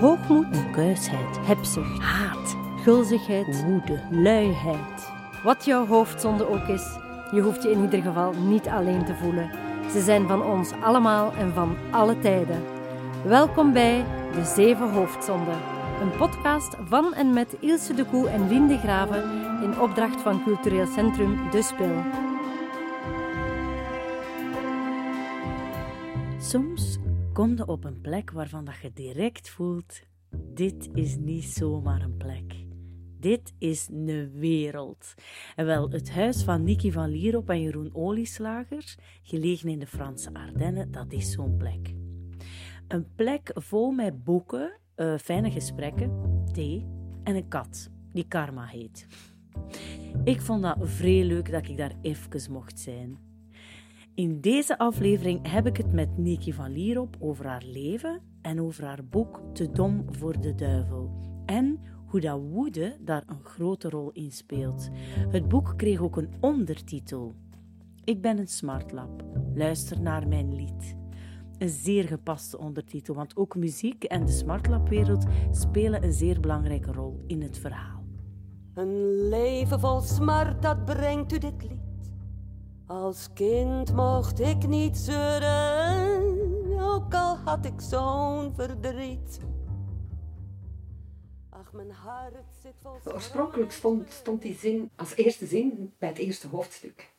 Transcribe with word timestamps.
Hoogmoed 0.00 0.46
kuisheid, 0.72 1.38
hebzucht, 1.40 2.02
haat, 2.02 2.56
gulzigheid, 2.82 3.64
woede, 3.64 4.00
luiheid. 4.10 5.12
Wat 5.42 5.64
jouw 5.64 5.86
hoofdzonde 5.86 6.48
ook 6.48 6.68
is, 6.68 6.98
je 7.32 7.40
hoeft 7.40 7.62
je 7.62 7.70
in 7.70 7.80
ieder 7.80 8.02
geval 8.02 8.32
niet 8.32 8.68
alleen 8.68 9.04
te 9.04 9.14
voelen. 9.14 9.50
Ze 9.90 10.02
zijn 10.02 10.28
van 10.28 10.42
ons 10.42 10.72
allemaal 10.82 11.32
en 11.32 11.52
van 11.52 11.76
alle 11.90 12.18
tijden. 12.18 12.62
Welkom 13.24 13.72
bij 13.72 14.04
De 14.32 14.44
Zeven 14.44 14.90
Hoofdzonden, 14.92 15.58
een 16.00 16.16
podcast 16.18 16.76
van 16.88 17.14
en 17.14 17.32
met 17.32 17.56
Ilse 17.60 17.94
de 17.94 18.04
Koe 18.04 18.28
en 18.28 18.48
Lien 18.48 18.66
de 18.66 18.78
Graven 18.78 19.22
in 19.62 19.80
opdracht 19.80 20.20
van 20.20 20.42
Cultureel 20.44 20.86
Centrum 20.86 21.50
De 21.50 21.62
Spil. 21.62 22.02
Soms 26.38 26.93
kom 27.34 27.56
je 27.56 27.66
op 27.66 27.84
een 27.84 28.00
plek 28.00 28.30
waarvan 28.30 28.64
dat 28.64 28.74
je 28.82 28.92
direct 28.92 29.50
voelt: 29.50 30.00
dit 30.30 30.88
is 30.92 31.16
niet 31.16 31.44
zomaar 31.44 32.02
een 32.02 32.16
plek. 32.16 32.54
Dit 33.20 33.54
is 33.58 33.88
een 33.92 34.30
wereld. 34.32 35.14
En 35.56 35.66
wel, 35.66 35.90
het 35.90 36.10
huis 36.10 36.42
van 36.42 36.64
Nicky 36.64 36.90
van 36.90 37.08
Lierop 37.08 37.50
en 37.50 37.62
Jeroen 37.62 37.94
Olieslager, 37.94 38.94
gelegen 39.22 39.68
in 39.68 39.78
de 39.78 39.86
Franse 39.86 40.34
Ardennen, 40.34 40.90
dat 40.90 41.12
is 41.12 41.32
zo'n 41.32 41.56
plek. 41.56 41.94
Een 42.88 43.14
plek 43.14 43.50
vol 43.54 43.90
met 43.90 44.24
boeken, 44.24 44.78
uh, 44.96 45.18
fijne 45.18 45.50
gesprekken, 45.50 46.42
thee 46.52 46.86
en 47.22 47.36
een 47.36 47.48
kat, 47.48 47.90
die 48.12 48.28
Karma 48.28 48.64
heet. 48.64 49.06
Ik 50.24 50.40
vond 50.40 50.62
dat 50.62 50.76
vrij 50.80 51.24
leuk 51.24 51.50
dat 51.50 51.68
ik 51.68 51.76
daar 51.76 51.94
even 52.02 52.52
mocht 52.52 52.80
zijn. 52.80 53.33
In 54.14 54.40
deze 54.40 54.78
aflevering 54.78 55.50
heb 55.50 55.66
ik 55.66 55.76
het 55.76 55.92
met 55.92 56.18
Niki 56.18 56.52
van 56.52 56.72
Lierop 56.72 57.16
over 57.18 57.46
haar 57.46 57.64
leven 57.66 58.20
en 58.42 58.60
over 58.60 58.84
haar 58.84 59.04
boek 59.04 59.40
Te 59.52 59.70
dom 59.70 60.04
voor 60.10 60.40
de 60.40 60.54
duivel. 60.54 61.10
En 61.46 61.80
hoe 62.06 62.20
dat 62.20 62.40
woede 62.40 62.96
daar 63.00 63.22
een 63.26 63.44
grote 63.44 63.88
rol 63.88 64.10
in 64.12 64.32
speelt. 64.32 64.88
Het 65.28 65.48
boek 65.48 65.74
kreeg 65.76 66.00
ook 66.00 66.16
een 66.16 66.32
ondertitel. 66.40 67.34
Ik 68.04 68.22
ben 68.22 68.38
een 68.38 68.48
smartlap. 68.48 69.24
Luister 69.54 70.00
naar 70.00 70.28
mijn 70.28 70.54
lied. 70.54 70.96
Een 71.58 71.68
zeer 71.68 72.04
gepaste 72.04 72.58
ondertitel, 72.58 73.14
want 73.14 73.36
ook 73.36 73.56
muziek 73.56 74.04
en 74.04 74.24
de 74.24 74.32
smartlapwereld 74.32 75.24
spelen 75.50 76.04
een 76.04 76.12
zeer 76.12 76.40
belangrijke 76.40 76.92
rol 76.92 77.24
in 77.26 77.42
het 77.42 77.58
verhaal. 77.58 78.04
Een 78.74 79.28
leven 79.28 79.80
vol 79.80 80.00
smart, 80.00 80.62
dat 80.62 80.84
brengt 80.84 81.32
u 81.32 81.38
dit 81.38 81.62
lied. 81.62 81.83
Als 82.94 83.28
kind 83.32 83.92
mocht 83.92 84.40
ik 84.40 84.66
niet 84.66 84.96
zeuren, 84.96 86.78
ook 86.80 87.14
al 87.14 87.36
had 87.36 87.64
ik 87.64 87.80
zo'n 87.80 88.54
verdriet. 88.54 89.40
Ach, 91.48 91.72
mijn 91.72 91.90
hart 91.90 92.34
zit 92.62 92.72
vol... 92.82 93.12
Oorspronkelijk 93.12 93.72
stond, 93.72 94.12
stond 94.12 94.42
die 94.42 94.54
zin 94.54 94.90
als 94.96 95.16
eerste 95.16 95.46
zin 95.46 95.92
bij 95.98 96.08
het 96.08 96.18
eerste 96.18 96.48
hoofdstuk. 96.48 97.12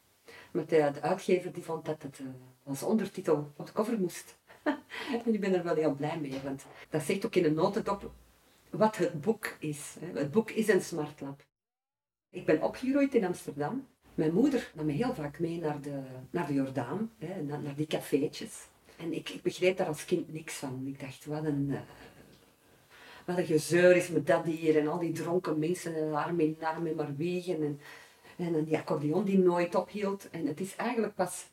Maar 0.52 0.66
de, 0.66 0.92
de 0.94 1.02
uitgever 1.02 1.54
die 1.54 1.64
vond 1.64 1.86
dat 1.86 2.04
het 2.04 2.20
uh, 2.20 2.28
als 2.64 2.84
ondertitel 2.84 3.52
op 3.56 3.66
de 3.66 3.72
cover 3.72 4.00
moest. 4.00 4.38
en 5.26 5.34
ik 5.34 5.40
ben 5.40 5.54
er 5.54 5.64
wel 5.64 5.76
heel 5.76 5.96
blij 5.96 6.20
mee, 6.20 6.42
want 6.44 6.66
dat 6.90 7.02
zegt 7.02 7.26
ook 7.26 7.36
in 7.36 7.46
een 7.46 7.54
notendop 7.54 8.12
wat 8.70 8.96
het 8.98 9.22
boek 9.22 9.56
is. 9.60 9.96
Het 10.00 10.32
boek 10.32 10.52
is 10.52 10.68
een 10.68 10.82
smartlap. 10.82 11.46
Ik 12.30 12.46
ben 12.46 12.62
opgegroeid 12.62 13.16
in 13.16 13.26
Amsterdam 13.26 13.88
mijn 14.16 14.34
moeder 14.34 14.72
nam 14.74 14.86
me 14.86 14.92
heel 14.92 15.14
vaak 15.14 15.40
mee 15.40 15.60
naar 15.60 15.82
de, 15.82 16.02
naar 16.30 16.48
de 16.48 16.54
Jordaan, 16.54 17.12
hè, 17.18 17.42
naar, 17.42 17.62
naar, 17.62 17.76
die 17.76 17.88
cafeetjes. 17.88 18.68
En 18.98 19.14
ik, 19.14 19.40
begreep 19.44 19.78
daar 19.78 19.88
als 19.88 20.06
kind 20.06 20.34
niks 20.34 20.54
van. 20.54 20.84
Ik 20.86 21.00
dacht, 21.00 21.26
wat 21.26 21.46
een, 21.46 21.68
uh, 21.70 21.80
wat 23.26 23.38
een 23.38 23.46
gezeur 23.46 23.96
is 23.96 24.10
met 24.10 24.28
dat 24.28 24.46
hier. 24.46 24.78
En 24.78 24.88
al 24.88 25.00
die 25.00 25.12
dronken 25.12 25.60
mensen 25.60 25.96
en 25.96 26.14
arm 26.14 26.40
in 26.40 26.58
arm 26.62 26.96
maar 26.96 27.16
wiegen. 27.16 27.64
En, 27.64 27.80
en, 28.38 28.64
die 28.64 28.78
accordeon 28.78 29.24
die 29.24 29.38
nooit 29.38 29.76
ophield. 29.76 30.30
En 30.30 30.46
het 30.48 30.60
is 30.60 30.76
eigenlijk 30.76 31.16
pas 31.16 31.46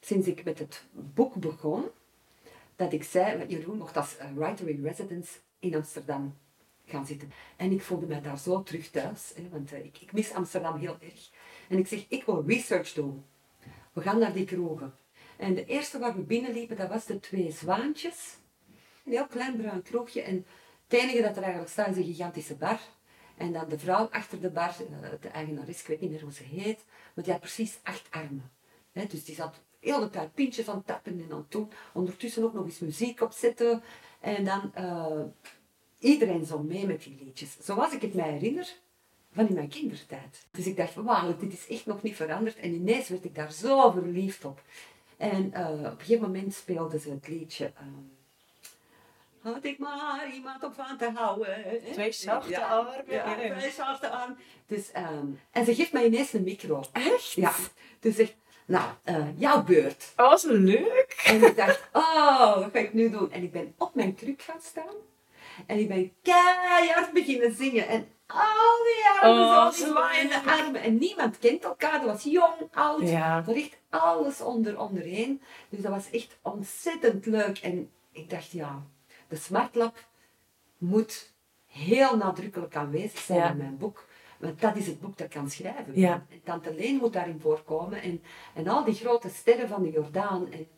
sinds 0.00 0.26
ik 0.26 0.44
met 0.44 0.58
het 0.58 0.84
boek 0.90 1.34
begon, 1.34 1.84
dat 2.76 2.92
ik 2.92 3.04
zei, 3.04 3.46
Jeroen 3.48 3.78
mocht 3.78 3.96
als 3.96 4.16
writer 4.34 4.68
in 4.68 4.82
residence 4.82 5.32
in 5.58 5.74
Amsterdam 5.74 6.36
gaan 6.84 7.06
zitten. 7.06 7.32
En 7.56 7.72
ik 7.72 7.82
voelde 7.82 8.06
mij 8.06 8.20
daar 8.20 8.38
zo 8.38 8.62
terug 8.62 8.90
thuis, 8.90 9.32
hè, 9.34 9.48
want 9.48 9.72
uh, 9.72 9.84
ik, 9.84 9.98
ik 10.00 10.12
mis 10.12 10.32
Amsterdam 10.32 10.76
heel 10.76 10.96
erg. 11.00 11.30
En 11.74 11.80
ik 11.80 11.86
zeg, 11.86 12.04
ik 12.08 12.24
wil 12.24 12.44
research 12.46 12.92
doen. 12.92 13.24
We 13.92 14.00
gaan 14.00 14.18
naar 14.18 14.32
die 14.32 14.44
kroegen. 14.44 14.94
En 15.36 15.54
de 15.54 15.64
eerste 15.64 15.98
waar 15.98 16.16
we 16.16 16.22
binnenliepen, 16.22 16.76
dat 16.76 16.88
was 16.88 17.06
de 17.06 17.20
Twee 17.20 17.52
Zwaantjes. 17.52 18.36
Een 19.04 19.12
heel 19.12 19.26
klein 19.26 19.56
bruin 19.56 19.82
kroegje. 19.82 20.22
En 20.22 20.46
het 20.88 21.00
enige 21.00 21.22
dat 21.22 21.36
er 21.36 21.42
eigenlijk 21.42 21.72
staat 21.72 21.88
is 21.88 21.96
een 21.96 22.04
gigantische 22.04 22.54
bar. 22.54 22.80
En 23.36 23.52
dan 23.52 23.68
de 23.68 23.78
vrouw 23.78 24.08
achter 24.10 24.40
de 24.40 24.50
bar, 24.50 24.68
eh, 24.68 25.10
de 25.20 25.28
eigenares, 25.28 25.80
ik 25.80 25.86
weet 25.86 26.00
niet 26.00 26.10
meer 26.10 26.22
hoe 26.22 26.32
ze 26.32 26.42
heet, 26.42 26.84
maar 27.14 27.24
die 27.24 27.32
had 27.32 27.42
precies 27.42 27.78
acht 27.82 28.06
armen. 28.10 28.50
dus 28.92 29.24
die 29.24 29.34
zat 29.34 29.60
heel 29.80 30.00
de 30.00 30.10
tijd 30.10 30.34
pintjes 30.34 30.68
aan 30.68 30.84
tappen 30.84 31.20
en 31.20 31.32
aan 31.32 31.46
doen. 31.48 31.70
Ondertussen 31.92 32.44
ook 32.44 32.54
nog 32.54 32.64
eens 32.64 32.78
muziek 32.78 33.20
opzetten. 33.20 33.82
En 34.20 34.44
dan 34.44 34.72
uh, 34.78 35.24
iedereen 35.98 36.44
zo 36.44 36.62
mee 36.62 36.86
met 36.86 37.02
die 37.02 37.16
liedjes. 37.24 37.56
Zoals 37.60 37.92
ik 37.92 38.02
het 38.02 38.14
mij 38.14 38.30
herinner, 38.30 38.82
van 39.34 39.48
in 39.48 39.54
mijn 39.54 39.68
kindertijd. 39.68 40.46
Dus 40.50 40.66
ik 40.66 40.76
dacht, 40.76 40.94
wauw, 40.94 41.36
dit 41.36 41.52
is 41.52 41.66
echt 41.68 41.86
nog 41.86 42.02
niet 42.02 42.16
veranderd. 42.16 42.56
En 42.56 42.74
ineens 42.74 43.08
werd 43.08 43.24
ik 43.24 43.34
daar 43.34 43.52
zo 43.52 43.90
verliefd 43.90 44.44
op. 44.44 44.62
En 45.16 45.52
uh, 45.54 45.70
op 45.70 45.84
een 45.84 45.98
gegeven 45.98 46.26
moment 46.26 46.54
speelde 46.54 46.98
ze 46.98 47.10
het 47.10 47.28
liedje... 47.28 47.72
Uh, 47.80 49.52
had 49.52 49.64
ik 49.64 49.78
maar 49.78 50.30
iemand 50.34 50.62
op 50.64 50.74
van 50.74 50.96
te 50.96 51.10
houden. 51.14 51.80
Twee 51.92 52.12
zachte 52.12 52.64
armen. 52.64 53.04
Ja, 53.08 53.34
twee 53.58 53.70
zachte 53.70 54.10
armen. 54.10 54.38
Dus, 54.66 54.90
um, 54.96 55.40
en 55.50 55.64
ze 55.64 55.74
geeft 55.74 55.92
mij 55.92 56.06
ineens 56.06 56.32
een 56.32 56.42
micro. 56.42 56.84
Echt? 56.92 57.32
Ja. 57.32 57.52
Dus 58.00 58.14
zegt, 58.14 58.34
nou, 58.66 58.90
uh, 59.04 59.26
jouw 59.36 59.64
beurt. 59.64 60.12
Oh, 60.16 60.30
wat 60.30 60.42
leuk. 60.42 61.22
En 61.24 61.42
ik 61.42 61.56
dacht, 61.56 61.88
oh, 61.92 62.54
wat 62.54 62.70
ga 62.72 62.78
ik 62.78 62.92
nu 62.92 63.10
doen? 63.10 63.32
En 63.32 63.42
ik 63.42 63.52
ben 63.52 63.74
op 63.78 63.94
mijn 63.94 64.14
kruk 64.14 64.42
gaan 64.42 64.60
staan. 64.60 64.94
En 65.66 65.78
ik 65.78 65.88
ben 65.88 66.12
keihard 66.22 67.12
beginnen 67.12 67.54
zingen. 67.54 67.88
En 67.88 68.08
al 68.26 68.84
die 68.84 69.20
armen, 69.20 69.44
oh, 69.44 69.70
zo 69.70 69.84
die 69.84 69.92
zwaaiende 69.92 70.42
armen. 70.42 70.82
En 70.82 70.98
niemand 70.98 71.38
kent 71.38 71.64
elkaar. 71.64 72.00
Dat 72.00 72.10
was 72.10 72.22
jong, 72.22 72.54
oud. 72.72 73.08
Ja. 73.08 73.44
Er 73.46 73.54
ligt 73.54 73.76
alles 73.90 74.40
onder, 74.40 74.80
onderheen. 74.80 75.42
Dus 75.68 75.80
dat 75.80 75.90
was 75.90 76.10
echt 76.10 76.38
ontzettend 76.42 77.26
leuk. 77.26 77.58
En 77.58 77.90
ik 78.12 78.30
dacht, 78.30 78.50
ja, 78.50 78.82
de 79.28 79.36
Smartlab 79.36 80.08
moet 80.78 81.32
heel 81.66 82.16
nadrukkelijk 82.16 82.76
aanwezig 82.76 83.18
zijn 83.18 83.38
ja. 83.38 83.50
in 83.50 83.56
mijn 83.56 83.76
boek. 83.76 84.06
Want 84.38 84.60
dat 84.60 84.76
is 84.76 84.86
het 84.86 85.00
boek 85.00 85.16
dat 85.16 85.26
ik 85.26 85.32
kan 85.32 85.50
schrijven. 85.50 85.98
Ja. 85.98 86.26
En 86.30 86.42
Tante 86.44 86.74
Leen 86.74 86.96
moet 86.96 87.12
daarin 87.12 87.40
voorkomen. 87.40 88.02
En, 88.02 88.22
en 88.54 88.68
al 88.68 88.84
die 88.84 88.94
grote 88.94 89.28
sterren 89.28 89.68
van 89.68 89.82
de 89.82 89.90
Jordaan. 89.90 90.52
En 90.52 90.68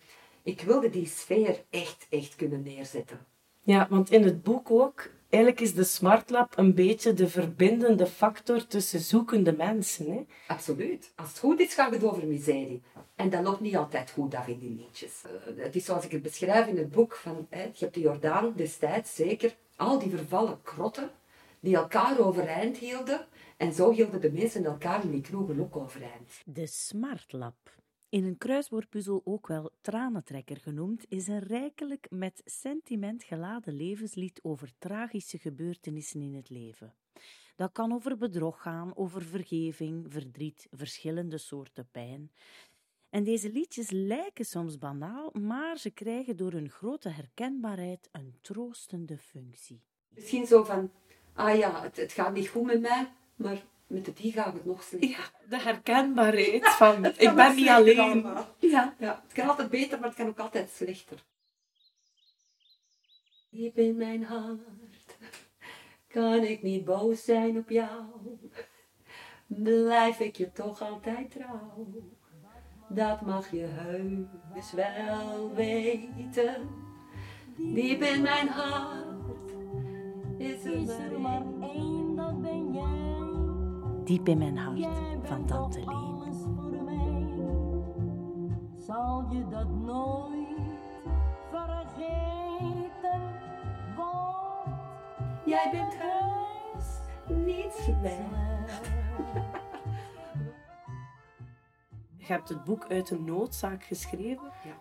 ik 0.43 0.61
wilde 0.61 0.91
die 0.91 1.07
sfeer 1.07 1.65
echt, 1.71 2.07
echt 2.11 2.37
kunnen 2.37 2.63
neerzetten. 2.63 3.27
Ja, 3.67 3.87
want 3.91 4.11
in 4.11 4.25
het 4.25 4.43
boek 4.43 4.71
ook, 4.71 5.11
eigenlijk 5.29 5.63
is 5.63 5.75
de 5.75 5.85
Smartlab 5.85 6.59
een 6.59 6.75
beetje 6.75 7.15
de 7.15 7.29
verbindende 7.29 8.07
factor 8.07 8.67
tussen 8.67 9.01
zoekende 9.01 9.53
mensen. 9.53 10.13
Hè? 10.13 10.25
Absoluut. 10.47 11.13
Als 11.17 11.29
het 11.29 11.39
goed 11.39 11.61
is, 11.61 11.75
gaat 11.75 11.93
het 11.93 12.05
over 12.05 12.27
miserie. 12.27 12.83
En 13.15 13.31
dan 13.31 13.43
nog 13.43 13.61
niet 13.61 13.77
altijd 13.77 14.11
goed 14.11 14.35
af 14.35 14.49
in 14.49 14.59
die 14.59 14.77
liedjes. 14.77 15.23
Uh, 15.27 15.65
het 15.65 15.77
is 15.77 15.85
zoals 15.85 16.05
ik 16.05 16.11
het 16.11 16.23
beschrijf 16.23 16.67
in 16.67 16.77
het 16.77 16.91
boek, 16.91 17.15
van, 17.15 17.47
hè, 17.51 17.63
je 17.63 17.73
hebt 17.79 17.95
de 17.95 18.01
Jordaan 18.01 18.53
destijds 18.57 19.15
zeker, 19.15 19.57
al 19.77 19.99
die 19.99 20.11
vervallen 20.11 20.63
krotten 20.63 21.11
die 21.61 21.77
elkaar 21.77 22.19
overeind 22.19 22.77
hielden. 22.77 23.27
En 23.57 23.73
zo 23.73 23.91
hielden 23.93 24.21
de 24.21 24.33
mensen 24.33 24.65
elkaar 24.65 25.05
in 25.05 25.11
die 25.11 25.21
kroegen 25.21 25.61
ook 25.61 25.77
overeind. 25.77 26.43
De 26.45 26.67
Smartlab. 26.67 27.55
In 28.17 28.25
een 28.25 28.39
kruiswoordpuzzel 28.39 29.23
ook 29.25 29.47
wel 29.47 29.71
tranentrekker 29.81 30.57
genoemd, 30.57 31.05
is 31.09 31.29
een 31.29 31.39
rijkelijk 31.39 32.07
met 32.11 32.43
sentiment 32.45 33.25
geladen 33.25 33.77
levenslied 33.77 34.41
over 34.43 34.71
tragische 34.79 35.39
gebeurtenissen 35.39 36.21
in 36.21 36.35
het 36.35 36.51
leven. 36.51 36.95
Dat 37.57 37.73
kan 37.73 37.93
over 37.93 38.17
bedrog 38.17 38.63
gaan, 38.63 38.97
over 38.97 39.23
vergeving, 39.23 40.07
verdriet, 40.09 40.67
verschillende 40.71 41.39
soorten 41.39 41.89
pijn. 41.91 42.31
En 43.11 43.25
deze 43.25 43.53
liedjes 43.53 43.91
lijken 43.91 44.45
soms 44.45 44.79
banaal, 44.79 45.31
maar 45.33 45.79
ze 45.79 45.91
krijgen 45.91 46.37
door 46.37 46.53
hun 46.53 46.71
grote 46.71 47.09
herkenbaarheid 47.09 48.09
een 48.13 48.35
troostende 48.41 49.19
functie. 49.19 49.83
Misschien 50.09 50.47
zo 50.47 50.65
van, 50.65 50.91
ah 51.33 51.57
ja, 51.57 51.83
het, 51.83 51.97
het 51.97 52.13
gaat 52.13 52.33
niet 52.33 52.49
goed 52.49 52.65
met 52.65 52.81
mij, 52.81 53.13
maar 53.35 53.65
met 53.87 54.05
de 54.05 54.13
die 54.13 54.33
gaat 54.33 54.53
het 54.53 54.65
nog 54.65 54.83
slechter. 54.83 55.09
Ja, 55.09 55.31
de 55.49 55.61
herkenbaarheid 55.61 56.69
van 56.69 57.05
ik 57.05 57.35
ben 57.35 57.55
niet 57.55 57.69
alleen. 57.69 58.27
Ja. 58.59 58.95
ja, 58.99 59.23
het 59.23 59.33
kan 59.33 59.49
altijd 59.49 59.71
beter, 59.71 59.99
maar 59.99 60.09
het 60.09 60.19
kan 60.19 60.29
ook 60.29 60.39
altijd 60.39 60.71
slechter. 60.71 61.25
Diep 63.51 63.79
in 63.79 63.97
mijn 63.97 64.25
hart 64.25 64.61
kan 66.09 66.43
ik 66.43 66.63
niet 66.63 66.85
boos 66.85 67.25
zijn 67.25 67.59
op 67.59 67.71
jou. 67.71 68.05
Blijf 69.47 70.21
ik 70.21 70.37
je 70.37 70.53
toch 70.53 70.81
altijd 70.81 71.31
trouw. 71.31 71.87
Dat 72.89 73.21
mag 73.21 73.51
je 73.51 73.67
heus 73.69 74.73
wel 74.73 75.55
weten. 75.55 76.69
Diep 77.57 78.03
in 78.03 78.23
mijn 78.23 78.49
hart 78.49 79.51
is 80.39 80.65
er 80.65 81.21
maar 81.21 81.43
één. 81.61 82.06
Diep 84.07 84.29
in 84.29 84.39
mijn 84.39 84.57
hart 84.57 84.87
van 85.23 85.45
Tante 85.45 85.79
Leen. 85.79 86.35
Zal 88.79 89.27
je 89.31 89.49
dat 89.49 89.69
nooit 89.69 90.59
vergeten? 91.51 93.21
Want 93.97 94.69
Jij 95.45 95.69
bent 95.73 95.97
huis, 95.97 96.85
niets 97.29 97.87
weg. 98.03 98.81
Je 102.17 102.27
hebt 102.33 102.49
het 102.49 102.65
boek 102.65 102.87
uit 102.89 103.11
een 103.11 103.25
noodzaak 103.25 103.85
geschreven. 103.85 104.51
Ja. 104.65 104.75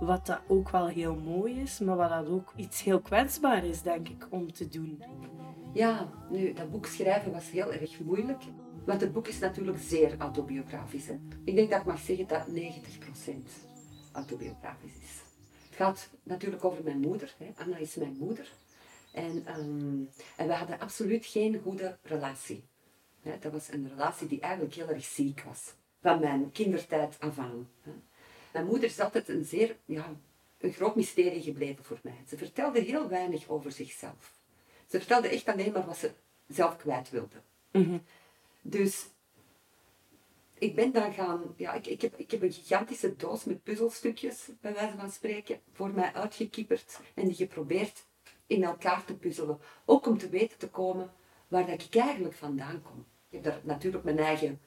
Wat 0.00 0.26
dat 0.26 0.40
ook 0.48 0.70
wel 0.70 0.86
heel 0.86 1.14
mooi 1.16 1.60
is, 1.60 1.78
maar 1.78 1.96
wat 1.96 2.10
dat 2.10 2.28
ook 2.28 2.52
iets 2.56 2.82
heel 2.82 3.00
kwetsbaar 3.00 3.64
is, 3.64 3.82
denk 3.82 4.08
ik, 4.08 4.26
om 4.30 4.52
te 4.52 4.68
doen. 4.68 5.02
Ja, 5.72 6.12
nu, 6.30 6.52
dat 6.52 6.70
boek 6.70 6.86
schrijven 6.86 7.32
was 7.32 7.50
heel 7.50 7.72
erg 7.72 8.00
moeilijk. 8.00 8.42
Want 8.84 9.00
het 9.00 9.12
boek 9.12 9.28
is 9.28 9.38
natuurlijk 9.38 9.78
zeer 9.78 10.14
autobiografisch. 10.18 11.08
Ik 11.44 11.54
denk 11.54 11.70
dat 11.70 11.80
ik 11.80 11.86
mag 11.86 11.98
zeggen 11.98 12.26
dat 12.26 12.46
90% 12.46 12.52
autobiografisch 14.12 14.96
is. 15.02 15.20
Het 15.68 15.76
gaat 15.76 16.08
natuurlijk 16.22 16.64
over 16.64 16.84
mijn 16.84 17.00
moeder. 17.00 17.34
Hè. 17.38 17.50
Anna 17.56 17.76
is 17.76 17.94
mijn 17.94 18.16
moeder. 18.18 18.52
En, 19.12 19.46
ehm, 19.46 20.04
en 20.36 20.46
we 20.46 20.52
hadden 20.52 20.80
absoluut 20.80 21.26
geen 21.26 21.60
goede 21.62 21.98
relatie. 22.02 22.64
Dat 23.40 23.52
was 23.52 23.72
een 23.72 23.88
relatie 23.88 24.26
die 24.26 24.40
eigenlijk 24.40 24.74
heel 24.74 24.88
erg 24.88 25.04
ziek 25.04 25.42
was. 25.42 25.74
Van 26.00 26.20
mijn 26.20 26.52
kindertijd 26.52 27.16
af 27.20 27.38
aan. 27.38 27.68
Hè. 27.82 27.92
Mijn 28.52 28.66
moeder 28.66 28.88
is 28.88 29.00
altijd 29.00 29.28
een 29.28 29.44
zeer, 29.44 29.76
ja, 29.84 30.16
een 30.58 30.72
groot 30.72 30.96
mysterie 30.96 31.42
gebleven 31.42 31.84
voor 31.84 31.98
mij. 32.02 32.18
Ze 32.28 32.36
vertelde 32.36 32.80
heel 32.80 33.08
weinig 33.08 33.48
over 33.48 33.72
zichzelf. 33.72 34.39
Ze 34.90 34.98
vertelde 34.98 35.28
echt 35.28 35.48
alleen 35.48 35.72
maar 35.72 35.86
wat 35.86 35.96
ze 35.96 36.12
zelf 36.48 36.76
kwijt 36.76 37.10
wilde. 37.10 37.36
Dus 38.62 39.06
ik 40.58 40.74
ben 40.74 40.92
dan 40.92 41.12
gaan, 41.12 41.54
ja, 41.56 41.72
ik, 41.72 41.86
ik, 41.86 42.00
heb, 42.00 42.14
ik 42.16 42.30
heb 42.30 42.42
een 42.42 42.52
gigantische 42.52 43.16
doos 43.16 43.44
met 43.44 43.62
puzzelstukjes, 43.62 44.48
bij 44.60 44.74
wijze 44.74 44.96
van 44.96 45.10
spreken, 45.10 45.60
voor 45.72 45.90
mij 45.90 46.12
uitgekieperd 46.12 47.00
en 47.14 47.26
die 47.26 47.34
geprobeerd 47.34 48.06
in 48.46 48.64
elkaar 48.64 49.04
te 49.04 49.14
puzzelen. 49.16 49.58
Ook 49.84 50.06
om 50.06 50.18
te 50.18 50.28
weten 50.28 50.58
te 50.58 50.68
komen 50.68 51.12
waar 51.48 51.66
dat 51.66 51.82
ik 51.82 51.94
eigenlijk 51.94 52.34
vandaan 52.34 52.82
kom. 52.82 53.06
Ik 53.28 53.34
heb 53.34 53.42
daar 53.42 53.60
natuurlijk 53.62 54.04
mijn 54.04 54.18
eigen 54.18 54.60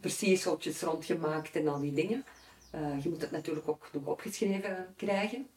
versierseltjes 0.00 0.82
rondgemaakt 0.82 1.56
en 1.56 1.68
al 1.68 1.80
die 1.80 1.92
dingen. 1.92 2.24
Eh, 2.70 3.02
je 3.02 3.08
moet 3.08 3.20
het 3.20 3.30
natuurlijk 3.30 3.68
ook 3.68 3.88
nog 3.92 4.06
opgeschreven 4.06 4.94
krijgen. 4.96 5.48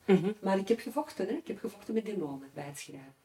Maar 0.42 0.58
ik 0.58 0.68
heb 0.68 0.80
gevochten, 0.80 1.28
hè? 1.28 1.34
ik 1.34 1.48
heb 1.48 1.60
gevochten 1.60 1.94
met 1.94 2.06
demonen 2.06 2.50
bij 2.54 2.64
het 2.64 2.78
schrijven. 2.78 3.21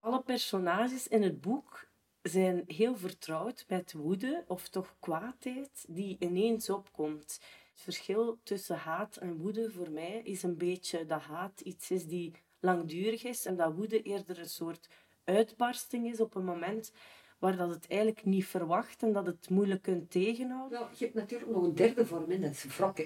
Alle 0.00 0.22
personages 0.22 1.08
in 1.08 1.22
het 1.22 1.40
boek 1.40 1.88
zijn 2.22 2.64
heel 2.66 2.96
vertrouwd 2.96 3.64
met 3.68 3.92
woede 3.92 4.44
of 4.46 4.68
toch 4.68 4.96
kwaadheid 5.00 5.84
die 5.88 6.16
ineens 6.18 6.70
opkomt. 6.70 7.40
Het 7.72 7.82
verschil 7.82 8.38
tussen 8.42 8.76
haat 8.76 9.16
en 9.16 9.36
woede 9.36 9.70
voor 9.70 9.90
mij 9.90 10.20
is 10.24 10.42
een 10.42 10.56
beetje 10.56 11.06
dat 11.06 11.22
haat 11.22 11.60
iets 11.60 11.90
is 11.90 12.06
die 12.06 12.32
langdurig 12.60 13.24
is 13.24 13.46
en 13.46 13.56
dat 13.56 13.74
woede 13.74 14.02
eerder 14.02 14.38
een 14.38 14.48
soort 14.48 14.88
uitbarsting 15.24 16.06
is 16.12 16.20
op 16.20 16.34
een 16.34 16.44
moment 16.44 16.92
waar 17.38 17.56
dat 17.56 17.68
het 17.68 17.86
eigenlijk 17.88 18.24
niet 18.24 18.46
verwacht 18.46 19.02
en 19.02 19.12
dat 19.12 19.26
het 19.26 19.50
moeilijk 19.50 19.82
kunt 19.82 20.10
tegenhouden. 20.10 20.78
Wel, 20.78 20.88
je 20.96 21.04
hebt 21.04 21.16
natuurlijk 21.16 21.50
nog 21.50 21.62
een 21.62 21.74
derde 21.74 22.06
vorm 22.06 22.30
en 22.30 22.40
dat 22.40 22.50
is 22.50 22.64
wrok. 22.76 22.98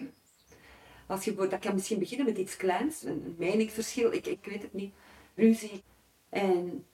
Als 1.06 1.24
je, 1.24 1.34
dat 1.34 1.58
kan 1.58 1.74
misschien 1.74 1.98
beginnen 1.98 2.26
met 2.26 2.38
iets 2.38 2.56
kleins, 2.56 3.02
een 3.02 3.34
meningsverschil, 3.38 4.12
ik, 4.12 4.26
ik 4.26 4.44
weet 4.44 4.62
het 4.62 4.72
niet, 4.72 4.94
ruzie. 5.34 5.82
En, 6.34 6.86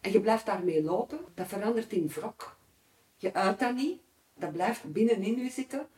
en 0.00 0.12
je 0.12 0.20
blijft 0.20 0.46
daarmee 0.46 0.82
lopen, 0.82 1.18
dat 1.34 1.46
verandert 1.46 1.92
in 1.92 2.08
wrok. 2.08 2.56
Je 3.16 3.34
uit 3.34 3.58
dat 3.58 3.74
niet, 3.74 4.00
dat 4.34 4.52
blijft 4.52 4.92
binnenin 4.92 5.38
je 5.38 5.50
zitten. 5.50 5.88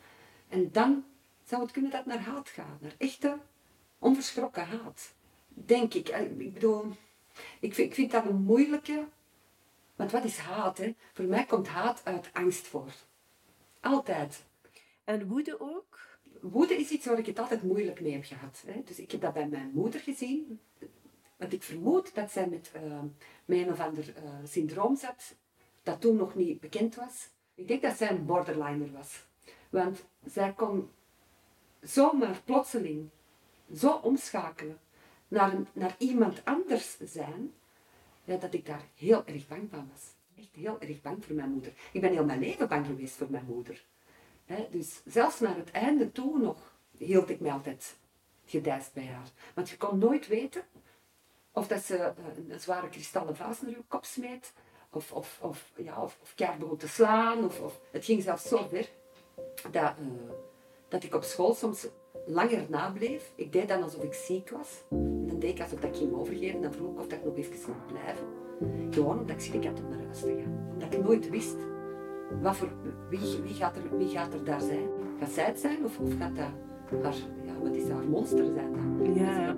En 0.48 0.72
dan 0.72 1.04
zou 1.44 1.62
het 1.62 1.70
kunnen 1.70 1.90
dat 1.90 2.06
naar 2.06 2.20
haat 2.20 2.48
gaat, 2.48 2.80
naar 2.80 2.94
echte, 2.98 3.38
onverschrokken 3.98 4.66
haat. 4.66 5.14
Denk 5.48 5.94
ik. 5.94 6.08
Eh, 6.08 6.22
Ik 6.22 6.52
bedoel, 6.54 6.84
ik 7.60 7.74
vind, 7.74 7.88
ik 7.88 7.94
vind 7.94 8.10
dat 8.10 8.26
een 8.26 8.42
moeilijke, 8.42 9.04
want 9.96 10.10
wat 10.10 10.24
is 10.24 10.36
haat? 10.36 10.78
Hè? 10.78 10.94
Voor 11.12 11.24
mij 11.24 11.44
komt 11.44 11.68
haat 11.68 12.00
uit 12.04 12.30
angst 12.32 12.66
voort. 12.66 13.06
Altijd. 13.80 14.44
En 15.04 15.28
woede 15.28 15.60
ook? 15.60 15.98
Woede 16.40 16.74
is 16.76 16.90
iets 16.90 17.06
waar 17.06 17.18
ik 17.18 17.26
het 17.26 17.38
altijd 17.38 17.62
moeilijk 17.62 18.00
mee 18.00 18.12
heb 18.12 18.24
gehad. 18.24 18.62
Hè. 18.66 18.82
Dus 18.84 18.98
ik 18.98 19.10
heb 19.10 19.20
dat 19.20 19.32
bij 19.32 19.48
mijn 19.48 19.70
moeder 19.74 20.00
gezien. 20.00 20.60
Want 21.40 21.52
ik 21.52 21.62
vermoed 21.62 22.14
dat 22.14 22.30
zij 22.30 22.48
met, 22.48 22.70
eh, 22.72 22.82
een 23.46 23.70
of 23.70 23.80
ander 23.80 24.16
eh, 24.16 24.22
syndroom 24.44 24.96
zat, 24.96 25.34
dat 25.82 26.00
toen 26.00 26.16
nog 26.16 26.34
niet 26.34 26.60
bekend 26.60 26.94
was. 26.94 27.28
Ik 27.54 27.68
denk 27.68 27.82
dat 27.82 27.96
zij 27.96 28.10
een 28.10 28.26
borderliner 28.26 28.92
was. 28.92 29.26
Want 29.70 30.04
zij 30.24 30.52
kon 30.52 30.90
zomaar 31.80 32.40
plotseling 32.44 33.08
zo 33.74 33.92
omschakelen 33.92 34.78
naar, 35.28 35.54
naar 35.72 35.94
iemand 35.98 36.44
anders 36.44 36.98
zijn, 36.98 37.52
ja, 38.24 38.36
dat 38.36 38.54
ik 38.54 38.66
daar 38.66 38.84
heel 38.94 39.26
erg 39.26 39.48
bang 39.48 39.70
van 39.70 39.88
was. 39.92 40.14
Echt 40.36 40.54
heel 40.54 40.80
erg 40.80 41.00
bang 41.00 41.24
voor 41.24 41.34
mijn 41.34 41.50
moeder. 41.50 41.72
Ik 41.92 42.00
ben 42.00 42.12
heel 42.12 42.24
mijn 42.24 42.40
leven 42.40 42.68
bang 42.68 42.86
geweest 42.86 43.14
voor 43.14 43.30
mijn 43.30 43.46
moeder. 43.46 43.84
Dus 44.70 45.02
zelfs 45.04 45.40
naar 45.40 45.56
het 45.56 45.70
einde 45.70 46.12
toe 46.12 46.38
nog 46.38 46.76
hield 46.96 47.30
ik 47.30 47.40
mij 47.40 47.52
altijd 47.52 47.96
gedijst 48.44 48.92
bij 48.92 49.06
haar. 49.06 49.30
Want 49.54 49.70
je 49.70 49.76
kon 49.76 49.98
nooit 49.98 50.26
weten 50.26 50.62
of 51.52 51.66
dat 51.66 51.82
ze 51.82 51.96
eh, 51.96 52.12
een, 52.48 52.60
zware 52.60 52.88
kristallen 52.88 53.36
vaas 53.36 53.60
naar 53.60 53.70
je 53.70 53.82
kop 53.88 54.04
smeet, 54.04 54.52
of, 54.90 55.12
of, 55.12 55.38
of, 55.40 55.70
ja, 55.76 56.02
of, 56.02 56.18
of 56.22 56.34
begon 56.58 56.76
te 56.76 56.88
slaan. 56.88 57.44
Of, 57.44 57.60
of, 57.60 57.80
het 57.90 58.04
ging 58.04 58.22
zelfs 58.22 58.48
zo 58.48 58.66
ver 58.68 58.88
dat, 59.70 59.72
eh, 59.72 60.32
dat 60.88 61.02
ik 61.02 61.14
op 61.14 61.22
school 61.22 61.54
soms 61.54 61.86
langer 62.26 62.66
nableef. 62.68 63.32
Ik 63.34 63.52
deed 63.52 63.68
dan 63.68 63.82
alsof 63.82 64.02
ik 64.02 64.14
ziek 64.14 64.50
was. 64.50 64.82
En 64.90 65.26
dan 65.26 65.38
deed 65.38 65.50
ik 65.50 65.62
alsof 65.62 65.80
ik 65.80 65.96
ging 65.96 66.14
overgeven. 66.14 66.60
Dan 66.60 66.72
vroeg 66.72 66.92
ik 66.92 66.98
of 66.98 67.06
dat 67.06 67.18
ik 67.18 67.24
nog 67.24 67.36
even 67.36 67.72
mocht 67.72 67.86
blijven. 67.86 68.26
Gewoon 68.90 69.18
omdat 69.18 69.36
ik 69.36 69.42
schrik 69.42 69.64
had 69.64 69.80
om 69.80 69.88
naar 69.88 70.04
huis 70.04 70.20
te 70.20 70.42
gaan. 70.42 70.68
Omdat 70.72 70.94
ik 70.94 71.02
nooit 71.02 71.28
wist 71.28 71.56
wat 72.42 72.56
voor, 72.56 72.68
wie, 73.08 73.40
wie, 73.42 73.54
gaat 73.54 73.76
er, 73.76 73.96
wie 73.96 74.08
gaat 74.08 74.34
er 74.34 74.44
daar 74.44 74.60
zijn? 74.60 74.88
Gaat 75.18 75.30
zij 75.30 75.44
het 75.44 75.60
zijn 75.60 75.84
of, 75.84 75.98
of 75.98 76.16
gaat 76.18 76.36
dat 76.36 77.02
haar, 77.02 77.14
ja, 77.44 77.58
wat 77.62 77.74
is 77.74 77.82
dat, 77.82 77.96
haar 77.96 78.08
monster 78.08 78.44
zijn 78.44 78.72
dan? 78.72 79.14
Ja, 79.14 79.56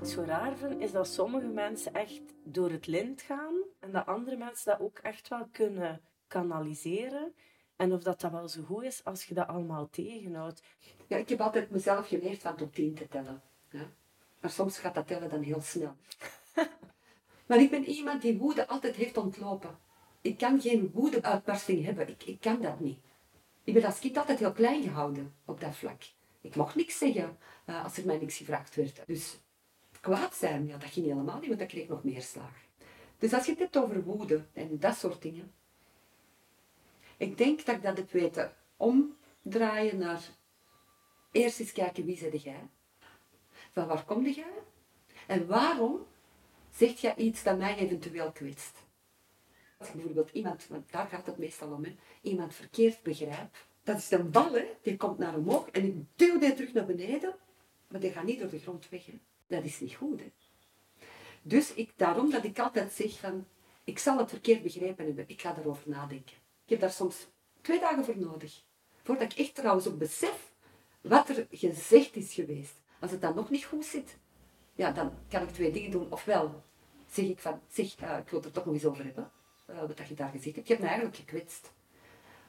Ik 0.00 0.08
zo 0.08 0.22
raar 0.22 0.56
vind, 0.56 0.80
is 0.80 0.92
dat 0.92 1.08
sommige 1.08 1.46
mensen 1.46 1.94
echt 1.94 2.22
door 2.44 2.70
het 2.70 2.86
lint 2.86 3.22
gaan 3.22 3.54
en 3.78 3.92
dat 3.92 4.06
andere 4.06 4.36
mensen 4.36 4.70
dat 4.70 4.80
ook 4.80 4.98
echt 4.98 5.28
wel 5.28 5.48
kunnen 5.52 6.00
kanaliseren. 6.26 7.34
En 7.76 7.92
of 7.92 8.02
dat, 8.02 8.20
dat 8.20 8.30
wel 8.30 8.48
zo 8.48 8.62
goed 8.62 8.82
is 8.82 9.04
als 9.04 9.24
je 9.24 9.34
dat 9.34 9.46
allemaal 9.46 9.88
tegenhoudt. 9.90 10.62
Ja, 11.06 11.16
ik 11.16 11.28
heb 11.28 11.40
altijd 11.40 11.70
mezelf 11.70 12.08
geleerd 12.08 12.40
van 12.40 12.56
tot 12.56 12.74
tien 12.74 12.94
te 12.94 13.08
tellen. 13.08 13.42
Ja? 13.70 13.86
Maar 14.40 14.50
soms 14.50 14.78
gaat 14.78 14.94
dat 14.94 15.06
tellen 15.06 15.30
dan 15.30 15.42
heel 15.42 15.60
snel. 15.60 15.96
maar 17.46 17.60
ik 17.60 17.70
ben 17.70 17.84
iemand 17.84 18.22
die 18.22 18.38
woede 18.38 18.68
altijd 18.68 18.96
heeft 18.96 19.16
ontlopen. 19.16 19.78
Ik 20.20 20.38
kan 20.38 20.60
geen 20.60 20.90
woedeuitbarsting 20.92 21.84
hebben. 21.84 22.08
Ik, 22.08 22.24
ik 22.24 22.40
kan 22.40 22.60
dat 22.60 22.80
niet. 22.80 22.98
Ik 23.64 23.74
ben 23.74 23.84
als 23.84 23.98
kind 23.98 24.16
altijd 24.16 24.38
heel 24.38 24.52
klein 24.52 24.82
gehouden 24.82 25.34
op 25.44 25.60
dat 25.60 25.76
vlak. 25.76 26.02
Ik 26.40 26.56
mocht 26.56 26.74
niks 26.74 26.98
zeggen 26.98 27.38
eh, 27.64 27.84
als 27.84 27.96
er 27.96 28.06
mij 28.06 28.18
niks 28.18 28.36
gevraagd 28.36 28.74
werd. 28.74 29.02
Dus 29.06 29.40
kwaad 30.02 30.34
zijn, 30.34 30.66
ja, 30.66 30.76
dat 30.76 30.90
ging 30.90 31.06
helemaal 31.06 31.38
niet, 31.38 31.46
want 31.46 31.58
dat 31.58 31.68
kreeg 31.68 31.88
nog 31.88 32.04
meer 32.04 32.22
slaag. 32.22 32.64
Dus 33.18 33.32
als 33.32 33.44
je 33.44 33.50
het 33.50 33.60
hebt 33.60 33.76
over 33.76 34.02
woede 34.02 34.44
en 34.52 34.78
dat 34.78 34.96
soort 34.96 35.22
dingen. 35.22 35.52
Ik 37.16 37.38
denk 37.38 37.64
dat 37.64 37.76
ik 37.76 37.82
dat 37.82 37.96
heb 37.96 38.10
weten 38.10 38.52
omdraaien 38.76 39.98
naar 39.98 40.22
eerst 41.32 41.60
eens 41.60 41.72
kijken 41.72 42.04
wie 42.04 42.16
zeg 42.16 42.42
jij? 42.42 42.68
Van 43.72 43.86
waar 43.86 44.04
kom 44.04 44.26
jij? 44.26 44.52
En 45.26 45.46
waarom 45.46 46.06
zegt 46.70 47.00
jij 47.00 47.16
iets 47.16 47.42
dat 47.42 47.58
mij 47.58 47.76
eventueel 47.76 48.32
kwetst? 48.32 48.76
Als 49.78 49.92
bijvoorbeeld 49.92 50.30
iemand, 50.30 50.66
want 50.66 50.92
daar 50.92 51.06
gaat 51.06 51.26
het 51.26 51.38
meestal 51.38 51.72
om, 51.72 51.84
hè, 51.84 51.96
iemand 52.22 52.54
verkeerd 52.54 53.02
begrijp, 53.02 53.66
dat 53.82 53.98
is 53.98 54.10
een 54.10 54.30
bal, 54.30 54.58
die 54.82 54.96
komt 54.96 55.18
naar 55.18 55.36
omhoog 55.36 55.68
en 55.70 55.84
ik 55.84 55.94
duw 56.16 56.38
die 56.38 56.54
terug 56.54 56.72
naar 56.72 56.86
beneden, 56.86 57.34
maar 57.88 58.00
die 58.00 58.10
gaat 58.10 58.24
niet 58.24 58.40
door 58.40 58.50
de 58.50 58.58
grond 58.58 58.88
weg. 58.88 59.08
Dat 59.52 59.64
is 59.64 59.80
niet 59.80 59.94
goed. 59.94 60.22
Dus 61.42 61.74
ik, 61.74 61.92
daarom 61.96 62.30
dat 62.30 62.44
ik 62.44 62.58
altijd 62.58 62.92
zeg 62.92 63.18
van, 63.18 63.46
ik 63.84 63.98
zal 63.98 64.18
het 64.18 64.30
verkeerd 64.30 64.62
begrepen 64.62 65.06
hebben, 65.06 65.24
ik 65.28 65.40
ga 65.40 65.52
daarover 65.52 65.88
nadenken. 65.88 66.36
Ik 66.64 66.70
heb 66.70 66.80
daar 66.80 66.92
soms 66.92 67.26
twee 67.60 67.80
dagen 67.80 68.04
voor 68.04 68.18
nodig, 68.18 68.64
voordat 69.02 69.32
ik 69.32 69.38
echt 69.38 69.54
trouwens 69.54 69.86
ook 69.86 69.98
besef 69.98 70.52
wat 71.00 71.28
er 71.28 71.46
gezegd 71.50 72.16
is 72.16 72.34
geweest. 72.34 72.80
Als 73.00 73.10
het 73.10 73.20
dan 73.20 73.34
nog 73.34 73.50
niet 73.50 73.64
goed 73.64 73.84
zit, 73.84 74.16
ja, 74.74 74.92
dan 74.92 75.12
kan 75.28 75.42
ik 75.42 75.50
twee 75.50 75.72
dingen 75.72 75.90
doen. 75.90 76.12
Ofwel 76.12 76.62
zeg 77.10 77.24
ik 77.24 77.38
van, 77.38 77.60
zeg, 77.68 77.96
eh, 77.96 78.18
ik 78.18 78.28
wil 78.28 78.38
het 78.38 78.48
er 78.48 78.52
toch 78.54 78.64
nog 78.64 78.74
eens 78.74 78.84
over 78.84 79.04
hebben, 79.04 79.30
eh, 79.66 79.80
wat 79.80 80.08
je 80.08 80.14
daar 80.14 80.30
gezegd 80.30 80.56
hebt. 80.56 80.66
Je 80.66 80.72
hebt 80.72 80.84
me 80.84 80.90
eigenlijk 80.90 81.16
gekwetst. 81.16 81.72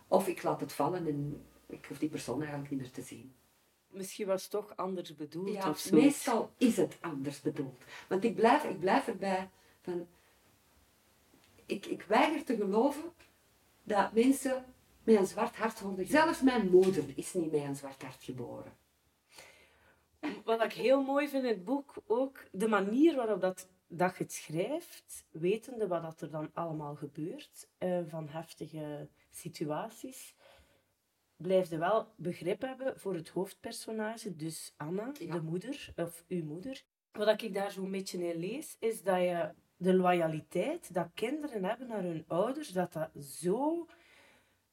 Of 0.07 0.27
ik 0.27 0.43
laat 0.43 0.59
het 0.59 0.73
vallen 0.73 1.07
en 1.07 1.45
ik 1.67 1.85
hoef 1.85 1.97
die 1.97 2.09
persoon 2.09 2.39
eigenlijk 2.39 2.71
niet 2.71 2.79
meer 2.79 2.91
te 2.91 3.01
zien. 3.01 3.33
Misschien 3.93 4.27
was 4.27 4.41
het 4.41 4.51
toch 4.51 4.75
anders 4.75 5.15
bedoeld 5.15 5.53
Ja, 5.53 5.69
of 5.69 5.77
zo. 5.79 5.95
meestal 5.95 6.51
is 6.57 6.77
het 6.77 6.97
anders 7.01 7.41
bedoeld. 7.41 7.83
Want 8.09 8.23
ik 8.23 8.35
blijf, 8.35 8.63
ik 8.63 8.79
blijf 8.79 9.07
erbij 9.07 9.49
van... 9.81 10.07
Ik, 11.65 11.85
ik 11.85 12.01
weiger 12.03 12.43
te 12.43 12.55
geloven 12.55 13.13
dat 13.83 14.13
mensen 14.13 14.65
met 15.03 15.15
een 15.15 15.25
zwart 15.27 15.55
hart 15.55 15.79
worden. 15.79 16.07
Zelfs 16.07 16.41
mijn 16.41 16.69
moeder 16.69 17.03
is 17.15 17.33
niet 17.33 17.51
met 17.51 17.61
een 17.61 17.75
zwart 17.75 18.01
hart 18.01 18.23
geboren. 18.23 18.77
Wat 20.43 20.63
ik 20.63 20.73
heel 20.73 21.01
mooi 21.03 21.27
vind 21.27 21.43
in 21.43 21.49
het 21.49 21.63
boek, 21.63 21.93
ook 22.07 22.39
de 22.51 22.67
manier 22.67 23.15
waarop 23.15 23.41
dat, 23.41 23.69
dat 23.87 24.17
je 24.17 24.23
het 24.23 24.33
schrijft, 24.33 25.25
wetende 25.31 25.87
wat 25.87 26.01
dat 26.01 26.21
er 26.21 26.29
dan 26.29 26.49
allemaal 26.53 26.95
gebeurt, 26.95 27.69
eh, 27.77 27.99
van 28.07 28.27
heftige 28.29 29.07
situaties, 29.31 30.35
blijf 31.43 31.69
je 31.69 31.77
wel 31.77 32.07
begrip 32.15 32.61
hebben 32.61 32.99
voor 32.99 33.13
het 33.15 33.29
hoofdpersonage, 33.29 34.35
dus 34.35 34.73
Anna, 34.77 35.11
Ja. 35.19 35.33
de 35.33 35.41
moeder, 35.41 35.93
of 35.95 36.23
uw 36.27 36.43
moeder. 36.43 36.83
Wat 37.11 37.41
ik 37.41 37.53
daar 37.53 37.71
zo'n 37.71 37.91
beetje 37.91 38.27
in 38.33 38.39
lees, 38.39 38.75
is 38.79 39.01
dat 39.03 39.17
je 39.19 39.49
de 39.77 39.93
loyaliteit 39.93 40.93
dat 40.93 41.07
kinderen 41.13 41.63
hebben 41.63 41.87
naar 41.87 42.01
hun 42.03 42.23
ouders, 42.27 42.69
dat 42.69 42.93
dat 42.93 43.09
zo 43.23 43.87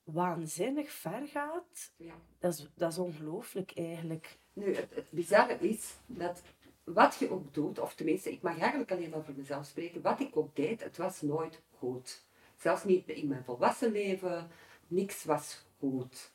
waanzinnig 0.05 0.91
ver 0.91 1.27
gaat. 1.27 1.93
Ja. 1.97 2.15
Dat 2.39 2.53
is, 2.53 2.69
dat 2.75 2.93
is 2.93 2.99
ongelooflijk 2.99 3.73
eigenlijk. 3.75 4.39
Nu, 4.53 4.75
het, 4.75 4.95
het 4.95 5.11
bizarre 5.11 5.59
is 5.69 5.95
dat 6.07 6.43
wat 6.85 7.17
je 7.19 7.31
ook 7.31 7.55
doet, 7.55 7.79
of 7.79 7.95
tenminste, 7.95 8.33
ik 8.33 8.43
mag 8.43 8.59
eigenlijk 8.59 8.93
alleen 8.93 9.11
maar 9.11 9.25
voor 9.25 9.35
mezelf 9.37 9.67
spreken, 9.67 10.03
wat 10.03 10.21
ik 10.21 10.37
ook 10.37 10.57
deed, 10.57 10.83
het 10.83 10.97
was 10.97 11.23
nooit 11.23 11.63
goed. 11.79 12.29
Zelfs 12.57 12.85
niet 12.85 13.09
in 13.09 13.29
mijn 13.29 13.45
volwassen 13.45 13.93
leven, 13.93 14.51
niks 14.87 15.25
was 15.25 15.65
goed. 15.79 16.33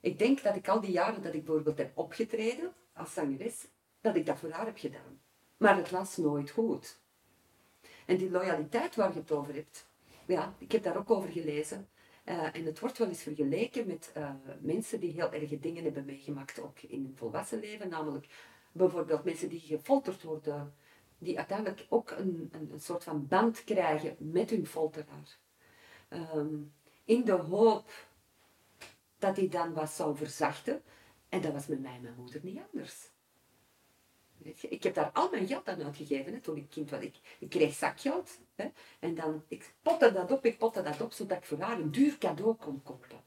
Ik 0.00 0.18
denk 0.18 0.42
dat 0.42 0.56
ik 0.56 0.68
al 0.68 0.80
die 0.80 0.90
jaren 0.90 1.22
dat 1.22 1.34
ik 1.34 1.44
bijvoorbeeld 1.44 1.78
heb 1.78 1.98
opgetreden 1.98 2.72
als 2.92 3.12
zangeres, 3.12 3.66
dat 4.00 4.16
ik 4.16 4.26
dat 4.26 4.38
voor 4.38 4.50
haar 4.50 4.66
heb 4.66 4.78
gedaan. 4.78 5.20
Maar 5.56 5.76
het 5.76 5.90
was 5.90 6.16
nooit 6.16 6.50
goed. 6.50 7.00
En 8.06 8.16
die 8.16 8.30
loyaliteit 8.30 8.96
waar 8.96 9.12
je 9.12 9.18
het 9.18 9.32
over 9.32 9.54
hebt, 9.54 9.86
ja, 10.26 10.54
ik 10.58 10.72
heb 10.72 10.82
daar 10.82 10.96
ook 10.96 11.10
over 11.10 11.30
gelezen. 11.30 11.88
Eh, 12.24 12.56
en 12.56 12.64
het 12.64 12.78
wordt 12.78 12.98
wel 12.98 13.08
eens 13.08 13.22
vergeleken 13.22 13.86
met 13.86 14.10
eh, 14.14 14.30
mensen 14.60 15.00
die 15.00 15.12
heel 15.12 15.32
erge 15.32 15.58
dingen 15.58 15.84
hebben 15.84 16.04
meegemaakt, 16.04 16.60
ook 16.60 16.80
in 16.80 17.02
hun 17.02 17.16
volwassen 17.16 17.60
leven. 17.60 17.88
Namelijk 17.88 18.26
bijvoorbeeld 18.72 19.24
mensen 19.24 19.48
die 19.48 19.60
gefolterd 19.60 20.22
worden, 20.22 20.74
die 21.18 21.38
uiteindelijk 21.38 21.86
ook 21.88 22.10
een, 22.10 22.48
een, 22.52 22.70
een 22.72 22.80
soort 22.80 23.04
van 23.04 23.26
band 23.26 23.64
krijgen 23.64 24.16
met 24.18 24.50
hun 24.50 24.66
folteraar. 24.66 25.38
Ehm, 26.08 26.56
in 27.04 27.24
de 27.24 27.32
hoop 27.32 27.90
dat 29.18 29.36
hij 29.36 29.48
dan 29.48 29.72
wat 29.72 29.90
zou 29.90 30.16
verzachten. 30.16 30.82
En 31.28 31.40
dat 31.40 31.52
was 31.52 31.66
met 31.66 31.80
mij 31.80 31.94
en 31.94 32.02
mijn 32.02 32.14
moeder 32.16 32.40
niet 32.42 32.60
anders. 32.72 33.10
Weet 34.38 34.60
je, 34.60 34.68
ik 34.68 34.82
heb 34.82 34.94
daar 34.94 35.10
al 35.12 35.30
mijn 35.30 35.46
geld 35.46 35.68
aan 35.68 35.82
uitgegeven 35.82 36.32
hè, 36.32 36.40
toen 36.40 36.56
ik 36.56 36.70
kind 36.70 36.90
was. 36.90 37.00
Ik, 37.00 37.16
ik 37.38 37.48
kreeg 37.48 37.74
zakgeld. 37.74 38.40
Hè, 38.54 38.70
en 38.98 39.14
dan, 39.14 39.44
ik 39.48 39.74
potte 39.82 40.12
dat 40.12 40.30
op, 40.30 40.44
ik 40.44 40.58
potte 40.58 40.82
dat 40.82 41.00
op, 41.00 41.12
zodat 41.12 41.38
ik 41.38 41.44
voor 41.44 41.60
haar 41.60 41.80
een 41.80 41.90
duur 41.90 42.18
cadeau 42.18 42.54
kon 42.54 42.82
kopen. 42.82 43.24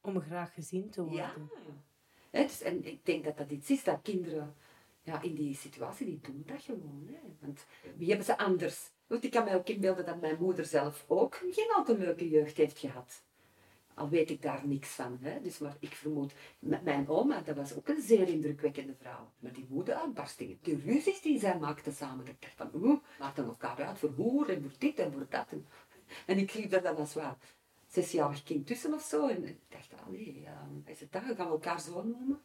Om 0.00 0.20
graag 0.20 0.54
gezien 0.54 0.90
te 0.90 1.02
worden. 1.02 1.18
Ja. 1.18 1.34
Hè, 2.30 2.42
dus, 2.42 2.62
en 2.62 2.84
ik 2.84 3.06
denk 3.06 3.24
dat 3.24 3.36
dat 3.36 3.50
iets 3.50 3.70
is 3.70 3.84
dat 3.84 4.02
kinderen 4.02 4.56
ja, 5.02 5.22
in 5.22 5.34
die 5.34 5.54
situatie, 5.54 6.06
die 6.06 6.20
doen 6.20 6.42
dat 6.46 6.62
gewoon. 6.62 7.08
Hè. 7.12 7.18
Want 7.40 7.66
wie 7.96 8.08
hebben 8.08 8.26
ze 8.26 8.38
anders? 8.38 8.90
Want 9.06 9.24
ik 9.24 9.30
kan 9.30 9.44
mij 9.44 9.54
ook 9.54 9.68
inbeelden 9.68 10.06
dat 10.06 10.20
mijn 10.20 10.36
moeder 10.40 10.64
zelf 10.64 11.04
ook 11.08 11.34
geen 11.50 11.72
al 11.74 11.84
te 11.84 11.98
leuke 11.98 12.28
jeugd 12.28 12.56
heeft 12.56 12.78
gehad. 12.78 13.22
Al 13.94 14.08
weet 14.08 14.30
ik 14.30 14.42
daar 14.42 14.66
niks 14.66 14.88
van. 14.88 15.18
Hè. 15.20 15.40
Dus, 15.40 15.58
maar 15.58 15.76
ik 15.80 15.94
vermoed, 15.94 16.32
mijn 16.58 17.08
oma, 17.08 17.40
dat 17.40 17.56
was 17.56 17.76
ook 17.76 17.88
een 17.88 18.02
zeer 18.02 18.28
indrukwekkende 18.28 18.94
vrouw. 18.94 19.32
Met 19.38 19.54
die 19.54 19.66
woede-uitbarstingen, 19.68 20.58
die 20.62 20.82
ruzies 20.84 21.20
die 21.20 21.38
zij 21.38 21.58
maakten 21.58 21.92
samen. 21.92 22.26
Ik 22.26 22.40
dacht 22.40 22.54
van, 22.56 22.70
oeh, 22.74 23.00
maakten 23.18 23.44
elkaar 23.44 23.84
uit 23.84 23.98
voor 23.98 24.10
hoer 24.10 24.50
en 24.50 24.62
voor 24.62 24.72
dit 24.78 24.98
en 24.98 25.12
voor 25.12 25.26
dat. 25.28 25.46
En, 26.26 26.38
ik 26.38 26.54
liep 26.54 26.70
daar 26.70 26.82
dan 26.82 26.96
als 26.96 27.14
wel 27.14 27.36
zesjarig 27.86 28.42
kind 28.42 28.66
tussen 28.66 28.94
of 28.94 29.02
zo. 29.02 29.28
En 29.28 29.44
ik 29.44 29.58
dacht, 29.68 30.02
allee, 30.06 30.40
uh, 30.40 30.90
is 30.92 31.00
het 31.00 31.12
dat? 31.12 31.22
Gaan 31.22 31.36
we 31.36 31.42
elkaar 31.42 31.80
zo 31.80 32.02
noemen? 32.02 32.40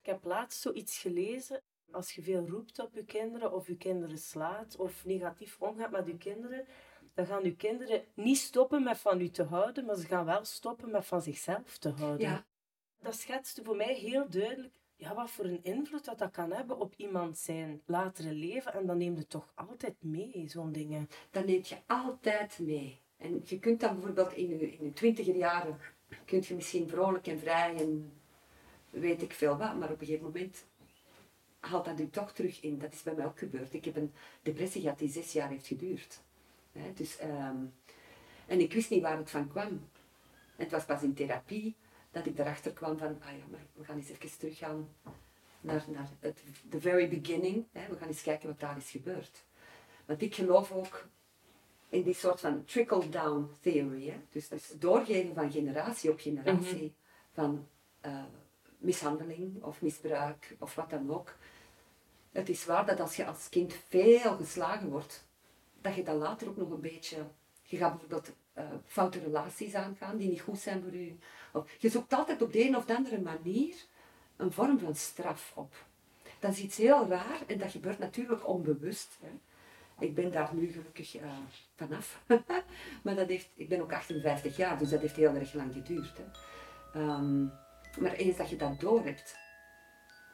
Ik 0.00 0.06
heb 0.06 0.24
laatst 0.24 0.60
zoiets 0.60 0.98
gelezen. 0.98 1.62
Als 1.90 2.12
je 2.12 2.22
veel 2.22 2.46
roept 2.46 2.78
op 2.78 2.94
je 2.94 3.04
kinderen, 3.04 3.52
of 3.52 3.66
je 3.66 3.76
kinderen 3.76 4.18
slaat, 4.18 4.76
of 4.76 5.04
negatief 5.04 5.56
omgaat 5.60 5.90
met 5.90 6.06
je 6.06 6.16
kinderen, 6.16 6.66
dan 7.14 7.26
gaan 7.26 7.44
je 7.44 7.56
kinderen 7.56 8.04
niet 8.14 8.38
stoppen 8.38 8.82
met 8.82 8.98
van 8.98 9.20
u 9.20 9.28
te 9.28 9.42
houden, 9.42 9.84
maar 9.84 9.96
ze 9.96 10.06
gaan 10.06 10.24
wel 10.24 10.44
stoppen 10.44 10.90
met 10.90 11.06
van 11.06 11.22
zichzelf 11.22 11.78
te 11.78 11.88
houden. 11.88 12.28
Ja. 12.28 12.46
Dat 13.00 13.14
schetste 13.14 13.64
voor 13.64 13.76
mij 13.76 13.94
heel 13.94 14.28
duidelijk 14.28 14.78
ja, 14.98 15.14
wat 15.14 15.30
voor 15.30 15.44
een 15.44 15.62
invloed 15.62 16.04
dat, 16.04 16.18
dat 16.18 16.30
kan 16.30 16.52
hebben 16.52 16.78
op 16.78 16.94
iemand 16.96 17.38
zijn 17.38 17.82
latere 17.86 18.32
leven. 18.32 18.72
En 18.72 18.86
dan 18.86 18.98
neem 18.98 19.16
je 19.16 19.26
toch 19.26 19.52
altijd 19.54 19.94
mee, 19.98 20.44
zo'n 20.46 20.72
dingen. 20.72 21.08
Dat 21.30 21.46
neemt 21.46 21.68
je 21.68 21.76
altijd 21.86 22.58
mee. 22.58 23.00
En 23.16 23.42
je 23.44 23.58
kunt 23.58 23.80
dan 23.80 23.94
bijvoorbeeld 23.94 24.32
in 24.32 24.48
je, 24.48 24.72
in 24.72 24.84
je 24.84 24.92
twintiger 24.92 25.36
jaren, 25.36 25.78
kunt 26.24 26.46
je 26.46 26.54
misschien 26.54 26.88
vrolijk 26.88 27.26
en 27.26 27.38
vrij 27.38 27.76
en 27.76 28.12
weet 28.90 29.22
ik 29.22 29.32
veel 29.32 29.56
wat, 29.56 29.76
maar 29.76 29.90
op 29.90 30.00
een 30.00 30.06
gegeven 30.06 30.26
moment 30.26 30.66
haalt 31.60 31.84
dat 31.84 32.00
u 32.00 32.10
toch 32.10 32.32
terug 32.32 32.60
in. 32.60 32.78
Dat 32.78 32.92
is 32.92 33.02
bij 33.02 33.14
mij 33.14 33.26
ook 33.26 33.38
gebeurd. 33.38 33.74
Ik 33.74 33.84
heb 33.84 33.96
een 33.96 34.12
depressie 34.42 34.80
gehad 34.80 34.98
die 34.98 35.08
zes 35.08 35.32
jaar 35.32 35.48
heeft 35.48 35.66
geduurd. 35.66 36.22
Hè, 36.78 36.92
dus, 36.92 37.18
en 38.46 38.60
ik 38.60 38.72
wist 38.72 38.90
niet 38.90 39.02
waar 39.02 39.16
het 39.16 39.30
van 39.30 39.48
kwam. 39.48 39.88
Het 40.56 40.70
was 40.70 40.84
pas 40.84 41.02
in 41.02 41.14
therapie 41.14 41.76
dat 42.10 42.26
ik 42.26 42.38
erachter 42.38 42.72
kwam 42.72 42.98
van, 42.98 43.18
ah 43.22 43.30
ja, 43.38 43.44
maar 43.50 43.66
we 43.72 43.84
gaan 43.84 43.96
eens 43.96 44.08
even 44.08 44.38
teruggaan 44.38 44.88
naar, 45.60 45.84
naar 45.88 46.08
het 46.20 46.42
the 46.68 46.80
very 46.80 47.08
beginning. 47.08 47.66
Hè. 47.72 47.88
We 47.88 47.96
gaan 47.96 48.08
eens 48.08 48.22
kijken 48.22 48.48
wat 48.48 48.60
daar 48.60 48.76
is 48.76 48.90
gebeurd. 48.90 49.44
Want 50.04 50.22
ik 50.22 50.34
geloof 50.34 50.72
ook 50.72 51.08
in 51.88 52.02
die 52.02 52.14
soort 52.14 52.40
van 52.40 52.64
trickle-down 52.64 53.50
theory. 53.60 54.08
Hè. 54.08 54.20
Dus, 54.30 54.48
doorgeven 54.78 55.34
van 55.34 55.52
generatie 55.52 56.10
op 56.10 56.20
generatie 56.20 56.94
van 57.32 57.68
eh, 58.00 58.24
mishandeling 58.78 59.62
of 59.62 59.82
misbruik 59.82 60.56
of 60.58 60.74
wat 60.74 60.90
dan 60.90 61.10
ook. 61.10 61.36
Het 62.32 62.48
is 62.48 62.64
waar 62.64 62.86
dat 62.86 63.00
als 63.00 63.16
je 63.16 63.26
als 63.26 63.48
kind 63.48 63.74
veel 63.88 64.36
geslagen 64.36 64.88
wordt, 64.88 65.27
dat 65.88 65.96
je 65.96 66.04
dan 66.04 66.16
later 66.16 66.48
ook 66.48 66.56
nog 66.56 66.70
een 66.70 66.80
beetje... 66.80 67.16
Je 67.62 67.76
gaat 67.76 67.90
bijvoorbeeld 67.90 68.32
eh, 68.52 68.64
foute 68.86 69.18
relaties 69.18 69.74
aangaan 69.74 70.16
die 70.16 70.28
niet 70.28 70.40
goed 70.40 70.58
zijn 70.58 70.82
voor 70.82 70.96
je. 70.96 71.14
Je 71.78 71.88
zoekt 71.88 72.12
altijd 72.12 72.42
op 72.42 72.52
de 72.52 72.66
een 72.68 72.76
of 72.76 72.84
de 72.84 72.96
andere 72.96 73.20
manier 73.20 73.74
een 74.36 74.52
vorm 74.52 74.78
van 74.78 74.94
straf 74.94 75.52
op. 75.54 75.74
Dat 76.38 76.52
is 76.52 76.60
iets 76.60 76.76
heel 76.76 77.06
raar 77.06 77.40
en 77.46 77.58
dat 77.58 77.70
gebeurt 77.70 77.98
natuurlijk 77.98 78.48
onbewust. 78.48 79.18
Hè. 79.20 79.30
Ik 80.06 80.14
ben 80.14 80.30
daar 80.30 80.54
nu 80.54 80.70
gelukkig 80.70 81.16
eh, 81.16 81.32
vanaf. 81.74 82.22
maar 83.04 83.14
dat 83.14 83.28
heeft, 83.28 83.50
ik 83.54 83.68
ben 83.68 83.80
ook 83.80 83.92
58 83.92 84.56
jaar, 84.56 84.78
dus 84.78 84.90
dat 84.90 85.00
heeft 85.00 85.16
heel 85.16 85.34
erg 85.34 85.52
lang 85.52 85.72
geduurd. 85.72 86.16
Hè. 86.16 86.24
Ehm, 87.00 87.44
maar 88.00 88.12
eens 88.12 88.36
dat 88.36 88.50
je 88.50 88.56
dat 88.56 88.80
door 88.80 89.04
hebt, 89.04 89.36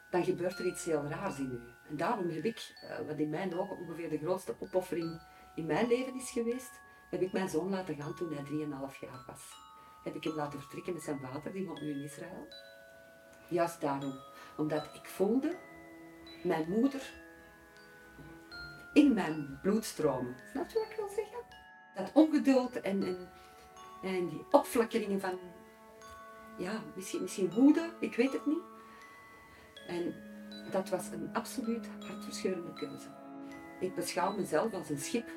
dan 0.09 0.23
gebeurt 0.23 0.59
er 0.59 0.65
iets 0.65 0.85
heel 0.85 1.03
raars 1.03 1.37
in 1.37 1.49
je. 1.51 1.73
En 1.89 1.97
daarom 1.97 2.29
heb 2.29 2.43
ik, 2.43 2.73
eh, 2.81 3.07
wat 3.07 3.17
in 3.17 3.29
mijn 3.29 3.57
ogen 3.57 3.77
ongeveer 3.77 4.09
de 4.09 4.17
grootste 4.17 4.55
opoffering 4.59 5.21
in 5.55 5.65
mijn 5.65 5.87
leven 5.87 6.15
is 6.15 6.29
geweest, 6.29 6.81
heb 7.09 7.21
ik 7.21 7.31
mijn 7.31 7.49
zoon 7.49 7.69
laten 7.69 7.95
gaan 7.95 8.15
toen 8.15 8.33
hij 8.33 8.43
3,5 8.43 8.99
jaar 8.99 9.23
was. 9.27 9.53
Heb 10.03 10.15
ik 10.15 10.23
hem 10.23 10.33
laten 10.33 10.59
vertrekken 10.59 10.93
met 10.93 11.03
zijn 11.03 11.19
vader, 11.19 11.51
die 11.51 11.65
woont 11.65 11.81
nu 11.81 11.89
in 11.89 12.03
Israël. 12.03 12.47
Juist 13.49 13.81
daarom. 13.81 14.13
Omdat 14.57 14.89
ik 14.93 15.05
voelde, 15.05 15.57
mijn 16.43 16.69
moeder 16.69 17.23
in 18.93 19.13
mijn 19.13 19.59
bloedstromen. 19.61 20.35
Snap 20.51 20.69
je 20.69 20.79
wat 20.79 20.89
ik 20.89 20.95
wil 20.95 21.09
zeggen? 21.09 21.43
Dat 21.95 22.11
ongeduld 22.13 22.81
en, 22.81 23.03
en, 23.03 23.29
en 24.03 24.29
die 24.29 24.45
opflakkeringen 24.51 25.19
van, 25.19 25.39
ja, 26.57 26.83
misschien, 26.95 27.21
misschien 27.21 27.53
woede, 27.53 27.93
ik 27.99 28.15
weet 28.15 28.33
het 28.33 28.45
niet. 28.45 28.63
En 29.87 30.13
dat 30.71 30.89
was 30.89 31.11
een 31.11 31.29
absoluut 31.33 31.87
hartverscheurende 32.07 32.73
keuze. 32.73 33.07
Ik 33.79 33.95
beschouw 33.95 34.35
mezelf 34.35 34.73
als 34.73 34.89
een 34.89 34.99
schip. 34.99 35.29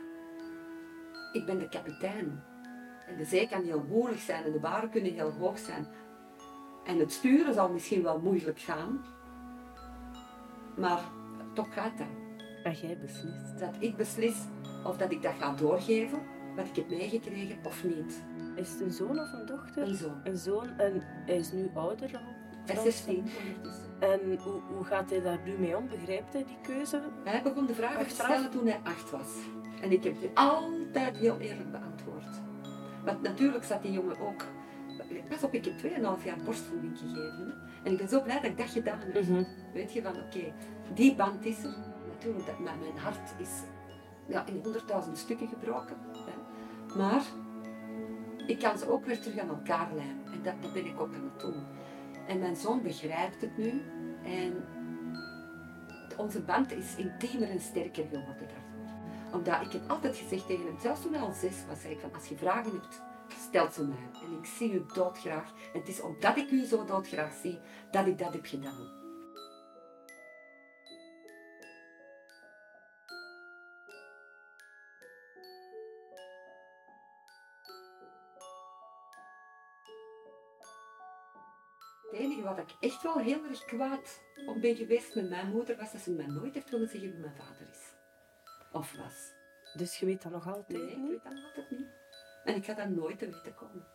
Ik 1.32 1.46
ben 1.46 1.58
de 1.58 1.68
kapitein. 1.68 2.42
En 3.06 3.16
de 3.16 3.24
zee 3.24 3.48
kan 3.48 3.62
heel 3.62 3.84
woelig 3.84 4.20
zijn 4.20 4.44
en 4.44 4.52
de 4.52 4.58
baren 4.58 4.90
kunnen 4.90 5.12
heel 5.12 5.30
hoog 5.30 5.58
zijn. 5.58 5.86
En 6.84 6.98
het 6.98 7.12
sturen 7.12 7.54
zal 7.54 7.68
misschien 7.68 8.02
wel 8.02 8.20
moeilijk 8.20 8.58
gaan. 8.60 9.04
Maar 10.76 11.00
toch 11.54 11.74
gaat 11.74 11.98
dat. 11.98 12.06
En 12.62 12.72
jij 12.72 12.98
beslist. 12.98 13.58
Dat 13.58 13.76
ik 13.78 13.96
beslis 13.96 14.36
of 14.84 14.96
dat 14.96 15.12
ik 15.12 15.22
dat 15.22 15.34
ga 15.38 15.54
doorgeven, 15.54 16.18
wat 16.56 16.66
ik 16.66 16.76
heb 16.76 16.88
meegekregen, 16.88 17.58
of 17.64 17.84
niet. 17.84 18.22
Is 18.54 18.70
het 18.70 18.80
een 18.80 18.90
zoon 18.90 19.18
of 19.18 19.32
een 19.32 19.46
dochter? 19.46 19.82
Een 19.82 19.94
zoon. 19.94 20.20
Een 20.24 20.36
zoon 20.36 20.78
en 20.78 21.02
hij 21.26 21.36
is 21.36 21.52
nu 21.52 21.70
ouder 21.74 22.10
al. 22.16 22.36
Hij 22.66 22.74
is 22.74 22.80
Frans? 22.80 23.04
16 23.04 23.16
ondertussen. 23.16 23.88
En 23.98 24.38
hoe, 24.42 24.60
hoe 24.74 24.84
gaat 24.84 25.10
hij 25.10 25.22
daar 25.22 25.38
nu 25.44 25.58
mee 25.58 25.76
om? 25.76 25.88
Begrijpt 25.88 26.32
hij 26.32 26.44
die 26.44 26.58
keuze? 26.62 27.02
Hij 27.24 27.42
begon 27.42 27.66
de 27.66 27.74
vragen 27.74 28.06
te 28.06 28.14
stellen 28.14 28.50
toen 28.50 28.66
hij 28.66 28.80
acht 28.82 29.10
was. 29.10 29.28
En 29.82 29.92
ik 29.92 30.04
heb 30.04 30.20
die 30.20 30.30
altijd 30.34 31.16
heel 31.16 31.38
eerlijk 31.38 31.70
beantwoord. 31.70 32.40
Want 33.04 33.22
natuurlijk 33.22 33.64
zat 33.64 33.82
die 33.82 33.92
jongen 33.92 34.20
ook 34.20 34.44
pas 35.28 35.42
op, 35.42 35.54
ik 35.54 35.64
heb 35.64 35.74
2,5 36.18 36.24
jaar 36.24 36.36
borstvoeding 36.44 36.98
gegeven. 36.98 37.46
Hè. 37.46 37.82
En 37.82 37.92
ik 37.92 37.98
ben 37.98 38.08
zo 38.08 38.22
blij 38.22 38.40
dat 38.40 38.50
ik 38.50 38.58
dat 38.58 38.70
gedaan 38.70 38.98
heb. 38.98 39.22
Mhm. 39.22 39.44
Weet 39.72 39.92
je, 39.92 40.02
van 40.02 40.16
oké, 40.16 40.52
die 40.94 41.14
band 41.14 41.44
is 41.44 41.64
er. 41.64 41.74
Natuurlijk, 42.08 42.46
dat, 42.46 42.58
mijn 42.58 42.78
mijn 42.78 42.98
hart 42.98 43.34
is 43.38 43.50
ja, 44.26 44.46
in 44.46 44.60
honderdduizend 44.62 45.18
stukken 45.18 45.48
gebroken. 45.48 45.96
Hè. 46.12 46.32
Maar 46.98 47.22
ik 48.46 48.58
kan 48.58 48.78
ze 48.78 48.90
ook 48.90 49.04
weer 49.06 49.20
terug 49.20 49.38
aan 49.38 49.48
elkaar 49.48 49.88
lijmen. 49.94 50.32
En 50.32 50.42
dat, 50.42 50.54
dat 50.60 50.72
ben 50.72 50.86
ik 50.86 51.00
ook 51.00 51.14
aan 51.14 51.30
het 51.32 51.40
doen. 51.40 51.64
En 52.26 52.38
mijn 52.38 52.56
zoon 52.56 52.82
begrijpt 52.82 53.40
het 53.40 53.56
nu. 53.56 53.82
En 54.24 54.64
onze 56.16 56.40
band 56.40 56.72
is 56.72 56.96
intiemer 56.96 57.50
en 57.50 57.60
sterker 57.60 58.04
geworden 58.04 58.36
daardoor. 58.38 58.67
Omdat 59.32 59.60
ik 59.60 59.72
heb 59.72 59.90
altijd 59.90 60.16
gezegd 60.16 60.46
tegen 60.46 60.66
hem, 60.66 60.78
zelfs 60.80 61.02
toen 61.02 61.12
hij 61.12 61.22
al 61.22 61.32
zes 61.32 61.66
was, 61.68 61.80
zei 61.80 61.92
ik 61.92 62.00
van, 62.00 62.14
als 62.14 62.28
je 62.28 62.36
vragen 62.36 62.72
hebt, 62.72 63.00
stel 63.48 63.70
ze 63.70 63.84
mij. 63.84 64.22
En 64.22 64.38
ik 64.38 64.46
zie 64.46 64.72
u 64.72 64.84
doodgraag. 64.94 65.52
En 65.72 65.80
het 65.80 65.88
is 65.88 66.00
omdat 66.00 66.36
ik 66.36 66.50
u 66.50 66.64
zo 66.64 66.84
doodgraag 66.84 67.34
zie, 67.34 67.58
dat 67.90 68.06
ik 68.06 68.18
dat 68.18 68.32
heb 68.32 68.46
gedaan. 68.46 68.96
Het 82.10 82.20
enige 82.20 82.42
wat 82.42 82.58
ik 82.58 82.76
echt 82.80 83.02
wel 83.02 83.18
heel 83.18 83.44
erg 83.44 83.64
kwaad 83.64 84.22
om 84.46 84.60
ben 84.60 84.76
geweest 84.76 85.14
met 85.14 85.28
mijn 85.28 85.50
moeder, 85.50 85.76
was 85.76 85.92
dat 85.92 86.00
ze 86.00 86.10
mij 86.10 86.26
nooit 86.26 86.54
heeft 86.54 86.70
willen 86.70 86.88
zeggen 86.88 87.10
wie 87.10 87.20
mijn 87.20 87.36
vader 87.36 87.68
is. 87.70 87.87
Of 88.78 88.92
was. 88.92 89.32
Dus 89.74 89.98
je 89.98 90.06
weet 90.06 90.22
dat 90.22 90.32
nog 90.32 90.46
altijd 90.46 90.68
Nee, 90.68 90.90
ik 90.90 91.08
weet 91.08 91.22
dat 91.22 91.32
nog 91.32 91.44
altijd 91.44 91.70
niet. 91.70 91.86
En 92.44 92.54
ik 92.54 92.64
ga 92.64 92.74
dat 92.74 92.88
nooit 92.88 93.18
te 93.18 93.26
weten 93.30 93.54
komen. 93.54 93.86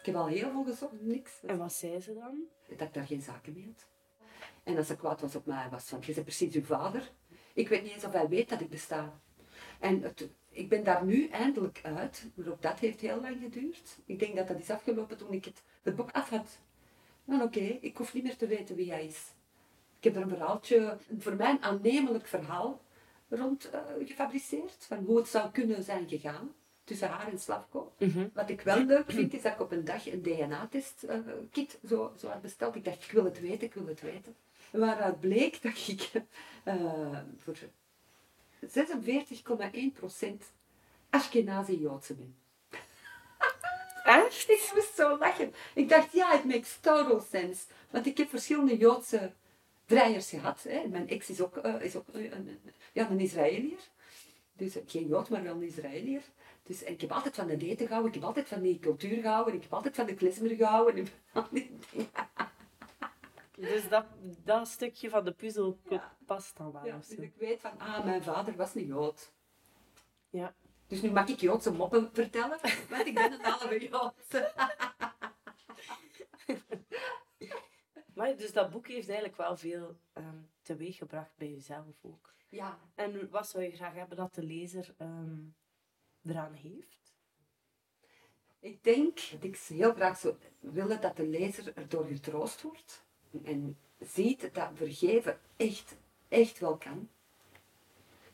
Ik 0.00 0.06
heb 0.06 0.14
al 0.14 0.26
heel 0.26 0.50
veel 0.50 0.64
gezocht, 0.64 1.00
niks. 1.00 1.32
En 1.42 1.58
wat 1.58 1.72
zei 1.72 2.00
ze 2.00 2.14
dan? 2.14 2.42
Dat 2.68 2.80
ik 2.80 2.94
daar 2.94 3.06
geen 3.06 3.22
zaken 3.22 3.52
mee 3.52 3.64
had. 3.66 3.86
En 4.62 4.76
als 4.76 4.86
ze 4.86 4.96
kwaad 4.96 5.20
was 5.20 5.34
op 5.34 5.46
mij, 5.46 5.68
was 5.70 5.84
van, 5.84 5.98
je 6.00 6.12
bent 6.12 6.24
precies 6.24 6.54
uw 6.54 6.62
vader. 6.62 7.10
Ik 7.54 7.68
weet 7.68 7.82
niet 7.82 7.92
eens 7.92 8.04
of 8.04 8.12
hij 8.12 8.28
weet 8.28 8.48
dat 8.48 8.60
ik 8.60 8.70
besta. 8.70 9.20
En 9.80 10.02
het, 10.02 10.28
ik 10.48 10.68
ben 10.68 10.84
daar 10.84 11.04
nu 11.04 11.28
eindelijk 11.28 11.80
uit, 11.82 12.30
maar 12.34 12.48
ook 12.48 12.62
dat 12.62 12.78
heeft 12.78 13.00
heel 13.00 13.20
lang 13.20 13.40
geduurd. 13.40 13.98
Ik 14.04 14.18
denk 14.18 14.36
dat 14.36 14.48
dat 14.48 14.58
is 14.58 14.70
afgelopen 14.70 15.16
toen 15.16 15.32
ik 15.32 15.44
het, 15.44 15.62
het 15.82 15.96
boek 15.96 16.10
af 16.10 16.28
had. 16.28 16.58
Oké, 17.24 17.60
ik 17.60 17.96
hoef 17.96 18.14
niet 18.14 18.22
meer 18.22 18.36
te 18.36 18.46
weten 18.46 18.76
wie 18.76 18.90
hij 18.90 19.06
is. 19.06 19.34
Ik 19.98 20.04
heb 20.04 20.16
er 20.16 20.22
een 20.22 20.36
verhaaltje, 20.36 20.98
voor 21.18 21.36
mij 21.36 21.50
een 21.50 21.62
aannemelijk 21.62 22.26
verhaal 22.26 22.80
rond 23.36 23.70
eh, 23.70 23.80
gefabriceerd. 24.04 24.84
Van 24.86 25.04
hoe 25.04 25.16
het 25.16 25.28
zou 25.28 25.50
kunnen 25.50 25.82
zijn 25.82 26.08
gegaan 26.08 26.54
tussen 26.84 27.08
haar 27.08 27.28
en 27.28 27.38
Slavko. 27.38 27.92
Mhm. 27.98 28.28
Wat 28.32 28.50
ik 28.50 28.60
wel 28.60 28.84
leuk 28.84 29.10
vind, 29.10 29.34
is 29.34 29.42
dat 29.42 29.52
ik 29.52 29.60
op 29.60 29.72
een 29.72 29.84
dag 29.84 30.06
een 30.06 30.22
DNA-test 30.22 31.02
eh, 31.02 31.18
kit 31.50 31.78
zo, 31.88 32.12
zo 32.18 32.28
had 32.28 32.42
besteld. 32.42 32.74
Ik 32.74 32.84
dacht, 32.84 33.04
ik 33.04 33.10
wil 33.10 33.24
het 33.24 33.40
weten, 33.40 33.66
ik 33.66 33.74
wil 33.74 33.86
het 33.86 34.00
weten. 34.00 34.34
Waaruit 34.70 35.20
bleek 35.20 35.62
dat 35.62 35.88
ik 35.88 36.10
eh 36.64 37.18
voor 37.38 37.56
46,1% 38.60 38.66
Ashkenazi-Joodse 41.10 42.14
ben. 42.14 42.36
Echt? 44.04 44.48
Ik 44.50 44.72
moest 44.74 44.94
zo 44.94 45.18
lachen. 45.18 45.54
Ik 45.74 45.88
dacht, 45.88 46.12
ja, 46.12 46.30
het 46.30 46.44
makes 46.44 46.78
total 46.80 47.20
sense. 47.30 47.64
Want 47.90 48.06
ik 48.06 48.18
heb 48.18 48.28
verschillende 48.28 48.76
Joodse 48.76 49.32
vrijers 49.96 50.28
gehad. 50.30 50.62
Hè. 50.62 50.86
Mijn 50.88 51.08
ex 51.08 51.30
is 51.30 51.40
ook, 51.40 51.56
eh, 51.56 51.80
is 51.82 51.96
ook 51.96 52.06
een, 52.12 52.32
een- 52.36 52.60
ja, 52.92 53.10
een 53.10 53.20
Israëliër. 53.20 53.78
Dus 54.56 54.76
eh, 54.76 54.82
geen 54.86 55.06
Jood, 55.06 55.28
maar 55.28 55.42
wel 55.42 55.54
een 55.54 55.62
Israëliër. 55.62 56.22
Dus, 56.62 56.82
en 56.82 56.92
ik 56.92 57.00
heb 57.00 57.12
altijd 57.12 57.34
van 57.34 57.46
de 57.46 57.56
eten 57.58 57.86
gehouden, 57.86 58.08
ik 58.12 58.18
heb 58.18 58.26
altijd 58.28 58.48
van 58.48 58.62
die 58.62 58.78
cultuur 58.78 59.20
gehouden, 59.22 59.54
ik 59.54 59.62
heb 59.62 59.72
altijd 59.72 59.94
van 59.94 60.06
de 60.06 60.14
klezmer 60.14 60.50
gehouden. 60.56 61.06
Dus 63.56 63.88
dat, 63.88 64.04
dat 64.44 64.68
stukje 64.68 65.10
van 65.10 65.24
de 65.24 65.32
puzzel 65.32 65.78
Ja. 65.88 66.16
past 66.26 66.56
dan 66.56 66.72
wel. 66.72 66.86
Ja, 66.86 66.96
dus 66.96 67.10
ik 67.10 67.32
weet 67.38 67.60
van, 67.60 67.78
ah, 67.78 68.04
mijn 68.04 68.22
vader 68.22 68.56
was 68.56 68.74
een 68.74 68.86
Jood. 68.86 69.32
Ja. 70.30 70.54
Dus 70.86 71.00
nu 71.02 71.10
mag 71.10 71.28
ik 71.28 71.40
Joodse 71.40 71.72
moppen 71.72 72.10
vertellen, 72.12 72.58
want 72.90 73.06
ik 73.06 73.14
ben 73.14 73.32
een 73.32 73.40
halve 73.50 73.88
Jood. 73.88 74.14
Maar 78.14 78.36
dus 78.36 78.52
dat 78.52 78.70
boek 78.70 78.88
heeft 78.88 79.08
eigenlijk 79.08 79.36
wel 79.36 79.56
veel 79.56 79.96
ehm 80.12 80.36
teweeggebracht 80.62 81.36
bij 81.36 81.50
jezelf 81.50 81.86
ook. 82.00 82.34
Ja, 82.48 82.78
En 82.94 83.30
wat 83.30 83.48
zou 83.48 83.64
je 83.64 83.70
graag 83.70 83.94
hebben 83.94 84.16
dat 84.16 84.34
de 84.34 84.42
lezer 84.42 84.94
ehm, 84.98 85.40
eraan 86.24 86.52
heeft? 86.52 87.12
Ik 88.60 88.84
denk 88.84 89.18
dat 89.30 89.44
ik 89.44 89.56
heel 89.56 89.94
graag 89.94 90.18
zou 90.18 90.34
willen 90.60 91.00
dat 91.00 91.16
de 91.16 91.26
lezer 91.26 91.76
erdoor 91.76 92.04
getroost 92.04 92.62
wordt 92.62 93.04
en 93.44 93.78
ziet 93.98 94.54
dat 94.54 94.70
vergeven 94.74 95.40
echt, 95.56 95.96
echt 96.28 96.58
wel 96.58 96.76
kan. 96.76 97.08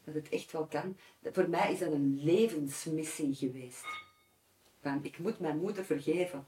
Dat 0.05 0.15
het 0.15 0.29
echt 0.29 0.53
wel 0.53 0.67
kan. 0.67 0.97
Voor 1.23 1.49
mij 1.49 1.73
is 1.73 1.79
dat 1.79 1.93
een 1.93 2.23
levensmissie 2.23 3.35
geweest. 3.35 3.85
Van, 4.81 5.05
ik 5.05 5.19
moet 5.19 5.39
mijn 5.39 5.59
moeder 5.59 5.85
vergeven 5.85 6.47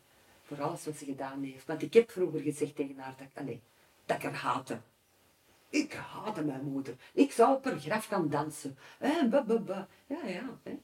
voor 0.51 0.63
alles 0.63 0.85
wat 0.85 0.97
ze 0.97 1.05
gedaan 1.05 1.43
heeft. 1.43 1.67
Want 1.67 1.83
ik 1.83 1.95
heb 1.95 2.11
vroeger 2.11 2.41
gezegd 2.41 2.77
tegen 2.77 2.99
haar 2.99 3.15
dat, 3.19 3.27
allee, 3.35 3.61
dat 4.07 4.17
ik 4.17 4.23
haar 4.23 4.35
haatte. 4.35 4.81
Ik 5.69 5.93
haatte 5.93 6.43
mijn 6.45 6.65
moeder. 6.65 6.95
Ik 7.13 7.33
zou 7.33 7.57
op 7.57 7.65
haar 7.65 7.79
graf 7.79 8.07
gaan 8.07 8.29
dansen. 8.29 8.77
Eh. 8.99 9.11
Ja, 10.07 10.27
ja. 10.27 10.59
Hè. 10.63 10.79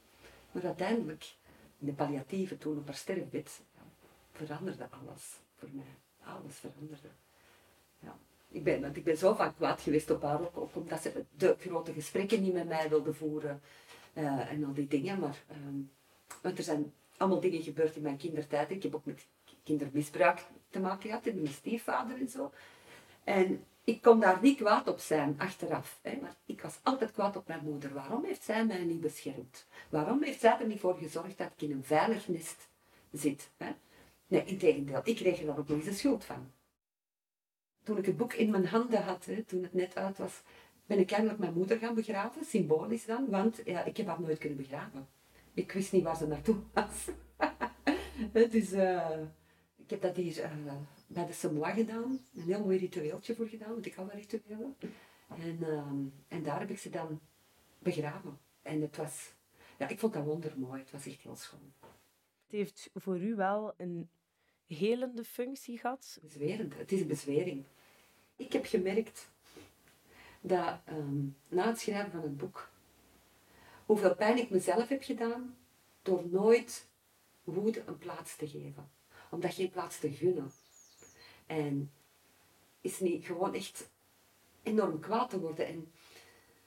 Maar 0.53 0.65
uiteindelijk, 0.65 1.35
in 1.79 1.87
de 1.87 1.93
palliatieve 1.93 2.59
toen 2.59 2.79
op 2.79 2.87
haar 2.87 2.95
sterfbed, 2.95 3.61
veranderde 4.33 4.89
alles 4.91 5.39
voor 5.57 5.69
mij. 5.73 5.95
Alles 6.23 6.55
veranderde. 6.57 7.09
Ja. 7.99 8.19
Ik, 8.49 8.65
ben, 8.65 8.81
want 8.81 8.97
ik 8.97 9.05
ben 9.05 9.17
zo 9.17 9.35
vaak 9.35 9.57
kwaad 9.57 9.81
geweest 9.81 10.11
op 10.11 10.23
haar, 10.23 10.41
ook, 10.41 10.57
ook 10.57 10.77
omdat 10.77 11.03
ze 11.03 11.25
de 11.37 11.57
grote 11.61 11.93
gesprekken 11.93 12.43
niet 12.43 12.53
met 12.53 12.69
mij 12.69 12.89
wilde 12.89 13.15
voeren. 13.15 13.61
eh, 14.13 14.51
en 14.51 14.65
al 14.65 14.73
die 14.73 14.87
dingen. 14.87 15.19
Maar, 15.19 15.43
ehm, 15.49 15.81
want 16.43 16.59
er 16.59 16.65
zijn 16.65 16.93
allemaal 17.17 17.41
dingen 17.41 17.63
gebeurd 17.63 17.97
in 17.97 18.03
mijn 18.03 18.17
kindertijd. 18.17 18.71
Ik 18.71 18.83
heb 18.83 18.95
ook 18.95 19.05
met 19.05 19.27
kindermisbruik 19.67 20.45
te 20.71 20.81
maken 20.81 21.09
gehad, 21.09 21.25
met 21.25 21.35
mijn 21.35 21.55
stiefvader 21.55 22.21
en 22.21 22.29
zo. 22.29 22.53
En 23.25 23.65
ik 23.85 24.03
kon 24.03 24.21
daar 24.21 24.39
niet 24.43 24.57
kwaad 24.57 24.89
op 24.89 24.99
zijn 24.99 25.35
achteraf. 25.39 25.99
Hè, 26.03 26.19
maar 26.21 26.37
ik 26.45 26.61
was 26.61 26.79
altijd 26.83 27.13
kwaad 27.13 27.37
op 27.37 27.49
mijn 27.49 27.65
moeder. 27.65 27.95
Waarom 27.95 28.25
heeft 28.25 28.43
zij 28.43 28.67
mij 28.67 28.85
niet 28.85 29.01
beschermd? 29.01 29.67
Waarom 29.89 30.23
heeft 30.23 30.41
zij 30.41 30.59
er 30.61 30.67
niet 30.67 30.81
voor 30.81 30.97
gezorgd 30.97 31.39
dat 31.39 31.51
ik 31.57 31.63
in 31.63 31.71
een 31.71 31.85
veilig 31.85 32.29
nest 32.29 32.69
zit? 33.13 33.51
Hè? 33.57 33.71
Nee, 34.27 34.45
integendeel. 34.45 35.01
Ik 35.05 35.17
kreeg 35.17 35.43
er 35.43 35.49
ook 35.49 35.57
nog 35.57 35.69
eens 35.69 35.85
de 35.85 35.93
schuld 35.93 36.25
van. 36.25 36.51
Toen 37.83 37.99
ik 37.99 38.07
het 38.07 38.17
boek 38.17 38.33
in 38.33 38.51
mijn 38.51 38.67
handen 38.67 39.03
had, 39.03 39.29
toen 39.47 39.63
het 39.63 39.75
net 39.75 39.97
uit 39.97 40.19
was, 40.19 40.43
ben 40.87 40.99
ik 40.99 41.11
eindelijk 41.11 41.39
mijn 41.39 41.55
moeder 41.55 41.79
gaan 41.79 41.95
begraven. 41.95 42.45
Symbolisch 42.45 43.07
dan, 43.07 43.29
want 43.29 43.61
ja, 43.65 43.85
ik 43.85 43.97
heb 43.97 44.07
haar 44.07 44.21
nooit 44.21 44.39
kunnen 44.39 44.59
begraven. 44.59 45.09
Ik 45.55 45.73
wist 45.73 45.93
niet 45.93 46.03
waar 46.03 46.17
ze 46.17 46.27
naartoe 46.27 46.57
was. 46.73 47.09
dus 48.51 48.73
eh, 48.73 49.21
ik 49.87 49.93
heb 49.93 50.03
dat 50.03 50.17
hier 50.17 50.43
eh, 50.43 50.75
bij 51.07 51.27
de 51.27 51.33
Samoa 51.33 51.71
gedaan. 51.71 52.21
Een 52.35 52.43
heel 52.43 52.61
mooi 52.61 52.79
ritueeltje 52.79 53.35
voor 53.35 53.47
gedaan, 53.47 53.73
want 53.73 53.87
ik 53.87 53.95
hou 53.95 54.09
van 54.09 54.19
rituelen. 54.19 54.77
En, 55.29 55.59
ehm, 55.63 56.05
en 56.29 56.43
daar 56.43 56.61
heb 56.61 56.71
ik 56.71 56.79
ze 56.79 56.91
dan 56.91 57.21
begraven. 57.79 58.39
En 58.63 58.81
het 58.81 58.97
was, 58.97 59.33
ja, 59.79 59.89
ik 59.89 59.99
vond 59.99 60.13
dat 60.13 60.25
wondermooi. 60.25 60.81
Het 60.81 60.91
was 60.91 61.07
echt 61.07 61.21
heel 61.21 61.37
schoon. 61.37 61.73
Het 61.81 62.57
heeft 62.57 62.91
voor 62.95 63.21
u 63.21 63.35
wel 63.35 63.75
een 63.77 64.09
helende 64.67 65.25
functie 65.25 65.79
gehad. 65.79 66.19
Bezwerend. 66.23 66.77
Het 66.77 66.93
is 66.93 67.01
een 67.01 67.07
bezwering. 67.07 67.65
Ik 68.37 68.53
heb 68.53 68.65
gemerkt 68.65 69.31
dat 70.41 70.79
ehm, 70.85 71.25
na 71.49 71.67
het 71.67 71.81
schrijven 71.81 72.11
van 72.11 72.23
het 72.23 72.37
boek, 72.37 72.71
hoeveel 73.85 74.15
pijn 74.15 74.39
ik 74.39 74.51
mezelf 74.51 74.89
heb 74.89 75.03
gedaan 75.03 75.57
door 76.03 76.29
nooit 76.29 76.89
woede 77.45 77.83
een 77.87 77.99
plaats 77.99 78.37
te 78.37 78.49
geven. 78.49 78.96
Om 79.31 79.41
dat 79.41 79.55
geen 79.55 79.71
plaats 79.71 79.99
te 79.99 80.13
gunnen. 80.13 80.53
En 81.47 81.93
is 82.81 83.01
niet 83.01 83.27
gewoon 83.27 83.55
echt 83.55 83.91
enorm 84.63 85.01
kwaad 85.01 85.31
te 85.31 85.41
worden. 85.41 85.67
En 85.67 85.93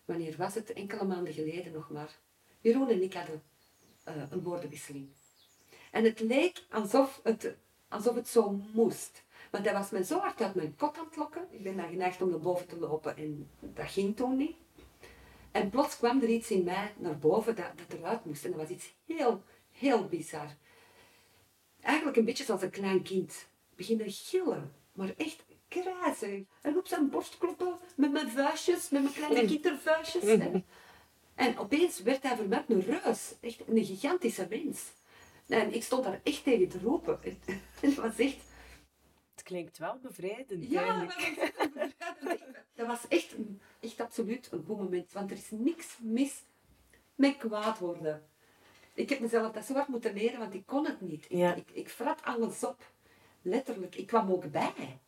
wanneer 0.06 0.38
was 0.38 0.56
het? 0.56 0.74
Enkele 0.74 1.04
maanden 1.04 1.34
geleden 1.34 1.72
nog 1.72 1.90
maar. 1.90 2.20
Jeroen 2.62 2.90
en 2.90 3.02
ik 3.02 3.14
hadden 3.14 3.44
eh, 4.04 4.16
een 4.30 4.44
woordenwisseling. 4.44 5.10
En 5.92 6.04
het 6.04 6.20
leek 6.20 6.66
alsof 6.70 7.20
het, 7.24 7.56
alsof 7.88 8.16
het 8.16 8.28
zo 8.28 8.62
moest. 8.74 9.24
Want 9.52 9.66
hij 9.66 9.74
was 9.74 9.90
me 9.90 10.04
zo 10.04 10.20
hard 10.20 10.42
uit 10.42 10.56
mijn 10.56 10.76
kot 10.76 10.98
aan 10.98 11.06
het 11.06 11.16
lokken. 11.16 11.48
Ik 11.50 11.64
ben 11.64 11.78
dan 11.78 11.90
geneigd 11.90 12.22
om 12.22 12.30
naar 12.30 12.40
boven 12.40 12.68
te 12.68 12.80
lopen 12.80 13.18
en 13.18 13.50
dat 13.60 13.90
ging 13.90 14.16
toen 14.16 14.38
niet. 14.38 14.56
En 15.52 15.70
plots 15.70 15.98
kwam 15.98 16.22
er 16.22 16.30
iets 16.30 16.52
in 16.52 16.64
mij 16.64 16.94
naar 16.98 17.18
boven 17.18 17.56
dat, 17.56 17.72
dat 17.76 18.00
eruit 18.00 18.26
moest. 18.26 18.46
En 18.46 18.52
dat 18.52 18.60
was 18.60 18.70
iets 18.70 18.94
heel, 19.06 19.44
heel 19.72 20.08
bizar. 20.08 20.56
Eigenlijk 21.82 22.18
een 22.18 22.26
beetje 22.26 22.44
zoals 22.44 22.62
een 22.62 22.70
klein 22.70 23.02
kind. 23.02 23.48
Beginnen 23.76 24.12
gillen, 24.12 24.74
maar 24.94 25.14
echt 25.18 25.46
krijzen. 25.68 26.48
En 26.62 26.78
op 26.78 26.88
zijn 26.88 27.10
borst 27.10 27.38
kloppen 27.38 27.78
met 27.96 28.12
mijn 28.12 28.30
vuistjes, 28.30 28.90
met 28.90 29.02
mijn 29.02 29.14
kleine 29.14 29.46
kindervuistjes. 29.46 30.24
En, 30.24 30.66
en 31.36 31.58
opeens 31.58 32.02
werd 32.02 32.24
hij 32.24 32.36
voor 32.36 32.48
mij 32.48 32.64
een 32.68 32.82
reus. 32.82 33.34
Echt 33.42 33.68
een 33.68 33.86
gigantische 33.86 34.48
mens. 34.50 34.92
En 35.48 35.74
ik 35.74 35.84
stond 35.84 36.04
daar 36.04 36.20
echt 36.24 36.44
tegen 36.44 36.68
te 36.68 36.80
roepen. 36.80 37.20
En 37.24 37.40
dat 37.82 37.94
was 37.94 38.18
echt... 38.18 38.38
Het 39.36 39.44
klinkt 39.44 39.78
wel 39.78 40.00
bevrijdend 40.02 40.70
Ja, 40.70 41.00
dat 41.00 41.14
was, 42.24 42.38
dat 42.74 42.88
was 42.88 43.08
echt, 43.08 43.36
echt 43.80 44.00
absoluut 44.00 44.50
een 44.52 44.64
goed 44.66 44.78
moment. 44.78 45.12
Want 45.12 45.32
er 45.32 45.38
is 45.38 45.50
niks 45.52 45.98
mis 46.02 46.44
met 47.16 47.38
kwaad 47.38 47.80
worden. 47.80 48.30
Ik 49.00 49.10
heb 49.10 49.20
mezelf 49.20 49.52
dat 49.52 49.66
zo 49.66 49.74
hard 49.74 49.88
moeten 49.88 50.14
leren, 50.14 50.40
want 50.40 50.54
ik 50.54 50.66
kon 50.66 50.86
het 50.86 51.02
niet. 51.02 51.26
Ik, 51.26 51.32
Ja. 51.38 51.54
ik, 51.56 51.70
ik 51.72 51.90
frat 51.90 52.24
alles 52.24 52.64
op. 52.64 52.92
Letterlijk. 53.42 53.96
Ik 53.96 54.08
kwam 54.08 54.32
ook 54.32 54.52
bij. 54.52 55.00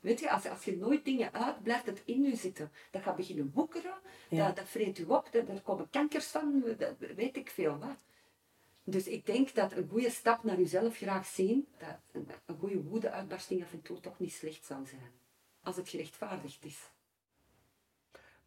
Weet 0.00 0.20
je, 0.20 0.30
als, 0.30 0.46
als 0.46 0.64
je 0.64 0.76
nooit 0.76 1.04
dingen 1.04 1.32
uit, 1.32 1.62
blijft 1.62 1.86
het 1.86 2.02
in 2.04 2.22
je 2.22 2.36
zitten. 2.36 2.70
Dat 2.90 3.02
gaat 3.02 3.16
beginnen 3.16 3.50
woekeren, 3.54 3.94
Ja. 4.28 4.46
dat, 4.46 4.56
dat 4.56 4.68
vreet 4.68 4.98
u 4.98 5.04
op, 5.04 5.28
dat, 5.32 5.46
daar 5.46 5.60
komen 5.60 5.90
kankers 5.90 6.26
van, 6.26 6.64
dat 6.78 6.94
weet 6.98 7.36
ik 7.36 7.50
veel 7.50 7.78
wat. 7.78 7.96
Dus 8.84 9.06
ik 9.08 9.26
denk 9.26 9.54
dat 9.54 9.72
een 9.72 9.88
goede 9.88 10.10
stap 10.10 10.44
naar 10.44 10.58
jezelf 10.58 10.96
graag 10.96 11.26
zien, 11.26 11.66
dat 11.78 11.96
een, 12.12 12.28
een 12.46 12.58
goede 12.58 12.82
woede-uitbarsting 12.82 13.62
af 13.62 13.72
en 13.72 13.82
toe 13.82 14.00
toch 14.00 14.18
niet 14.18 14.32
slecht 14.32 14.64
zou 14.64 14.86
zijn. 14.86 15.12
Als 15.62 15.76
het 15.76 15.88
gerechtvaardigd 15.88 16.64
is. 16.64 16.90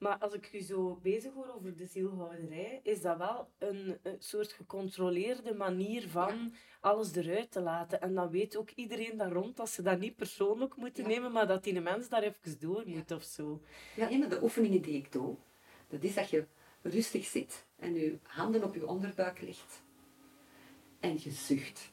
Maar 0.03 0.17
als 0.17 0.33
ik 0.33 0.53
u 0.53 0.59
zo 0.61 0.99
bezig 1.01 1.33
hoor 1.33 1.53
over 1.55 1.75
de 1.75 1.85
zielhouderij, 1.85 2.79
is 2.83 3.01
dat 3.01 3.17
wel 3.17 3.49
een, 3.57 3.97
een 4.01 4.15
soort 4.19 4.51
gecontroleerde 4.51 5.53
manier 5.53 6.09
van 6.09 6.53
alles 6.79 7.15
eruit 7.15 7.51
te 7.51 7.61
laten. 7.61 8.01
En 8.01 8.13
dan 8.13 8.29
weet 8.29 8.57
ook 8.57 8.69
iedereen 8.69 9.17
daar 9.17 9.31
rond 9.31 9.57
dat 9.57 9.69
ze 9.69 9.81
dat 9.81 9.99
niet 9.99 10.15
persoonlijk 10.15 10.75
moeten 10.75 11.03
Ja. 11.03 11.09
nemen, 11.09 11.31
maar 11.31 11.47
dat 11.47 11.63
die 11.63 11.81
mens 11.81 12.09
daar 12.09 12.23
even 12.23 12.59
door 12.59 12.83
moet 12.85 13.11
of 13.11 13.23
zo. 13.23 13.61
Ja, 13.95 14.11
een 14.11 14.21
van 14.21 14.29
de 14.29 14.43
oefeningen 14.43 14.81
die 14.81 14.95
ik 14.95 15.11
doe, 15.11 15.35
dat 15.87 16.03
is 16.03 16.13
dat 16.13 16.29
je 16.29 16.45
rustig 16.81 17.25
zit 17.25 17.65
en 17.75 17.93
je 17.93 18.19
handen 18.23 18.63
op 18.63 18.75
je 18.75 18.87
onderbuik 18.87 19.41
legt. 19.41 19.81
En 20.99 21.13
je 21.19 21.31
zucht. 21.31 21.91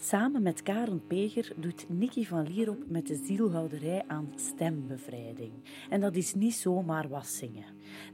Samen 0.00 0.42
met 0.42 0.62
Karen 0.62 1.06
Peger 1.06 1.52
doet 1.56 1.86
Nicky 1.88 2.26
van 2.26 2.52
Lierop 2.52 2.84
met 2.88 3.06
de 3.06 3.14
zielhouderij 3.24 4.04
aan 4.06 4.32
stembevrijding. 4.36 5.52
En 5.90 6.00
dat 6.00 6.16
is 6.16 6.34
niet 6.34 6.54
zomaar 6.54 7.08
wat 7.08 7.26
zingen. 7.26 7.64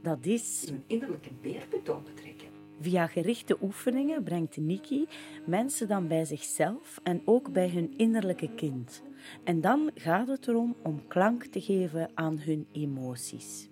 Dat 0.03 0.27
is 0.27 0.65
Een 0.69 0.83
innerlijke 0.87 1.31
beerput 1.43 1.89
opentrekken. 1.89 2.49
Via 2.81 3.07
gerichte 3.07 3.57
oefeningen 3.63 4.23
brengt 4.23 4.57
Niki 4.57 5.07
mensen 5.47 5.89
dan 5.89 6.09
bij 6.09 6.25
zichzelf 6.25 7.01
en 7.03 7.23
ook 7.25 7.53
bij 7.53 7.71
hun 7.71 7.95
innerlijke 7.97 8.55
kind. 8.55 9.03
En 9.45 9.61
dan 9.61 9.91
gaat 9.95 10.29
het 10.29 10.49
erom 10.49 10.77
om 10.83 11.07
klank 11.07 11.45
te 11.45 11.61
geven 11.61 12.11
aan 12.15 12.39
hun 12.39 12.67
emoties. 12.73 13.69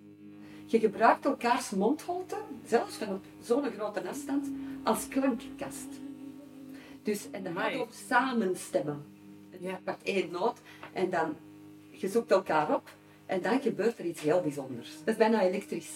Je 0.65 0.79
gebruikt 0.79 1.25
elkaars 1.25 1.69
mondholte, 1.69 2.37
zelfs 2.65 2.95
van 2.95 3.13
op 3.13 3.25
zo'n 3.39 3.63
grote 3.63 4.07
afstand, 4.07 4.51
als 4.83 5.07
klankkast. 5.07 6.03
Dus, 7.05 7.27
en 7.31 7.43
dan 7.43 7.53
gaat 7.53 7.63
het 7.63 7.73
Amai. 7.73 7.81
om 7.81 7.91
samenstemmen. 8.07 9.05
Ja. 9.59 9.69
Je 9.69 9.77
pakt 9.83 10.03
één 10.03 10.31
noot 10.31 10.59
en 10.93 11.09
dan 11.09 11.35
je 11.89 12.07
zoekt 12.07 12.31
elkaar 12.31 12.75
op 12.75 12.89
en 13.25 13.41
dan 13.41 13.61
gebeurt 13.61 13.99
er 13.99 14.05
iets 14.05 14.21
heel 14.21 14.41
bijzonders. 14.41 14.89
Dat 14.97 15.07
is 15.07 15.15
bijna 15.15 15.41
elektrisch. 15.41 15.91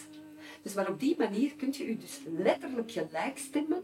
Dus 0.61 0.73
maar 0.73 0.89
op 0.89 0.99
die 0.99 1.15
manier 1.17 1.55
kun 1.55 1.73
je 1.77 1.87
je 1.87 1.97
dus 1.97 2.21
letterlijk 2.37 2.91
gelijk 2.91 3.37
stemmen 3.37 3.83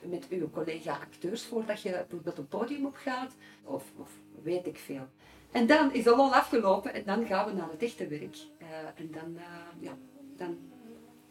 met 0.00 0.26
uw 0.28 0.50
collega-acteurs 0.50 1.44
voordat 1.44 1.82
je 1.82 1.90
bijvoorbeeld 1.90 2.38
een 2.38 2.48
podium 2.48 2.86
op 2.86 2.94
gaat, 2.96 3.32
of, 3.64 3.84
of 3.96 4.10
weet 4.42 4.66
ik 4.66 4.78
veel. 4.78 5.06
En 5.50 5.66
dan 5.66 5.92
is 5.92 6.04
de 6.04 6.16
lol 6.16 6.34
afgelopen 6.34 6.94
en 6.94 7.02
dan 7.04 7.26
gaan 7.26 7.46
we 7.46 7.52
naar 7.52 7.70
het 7.70 7.82
echte 7.82 8.06
werk. 8.06 8.36
Eh, 8.58 8.66
en 8.94 9.10
dan, 9.10 9.36
eh, 9.36 9.44
ja, 9.80 9.96
dan 10.36 10.58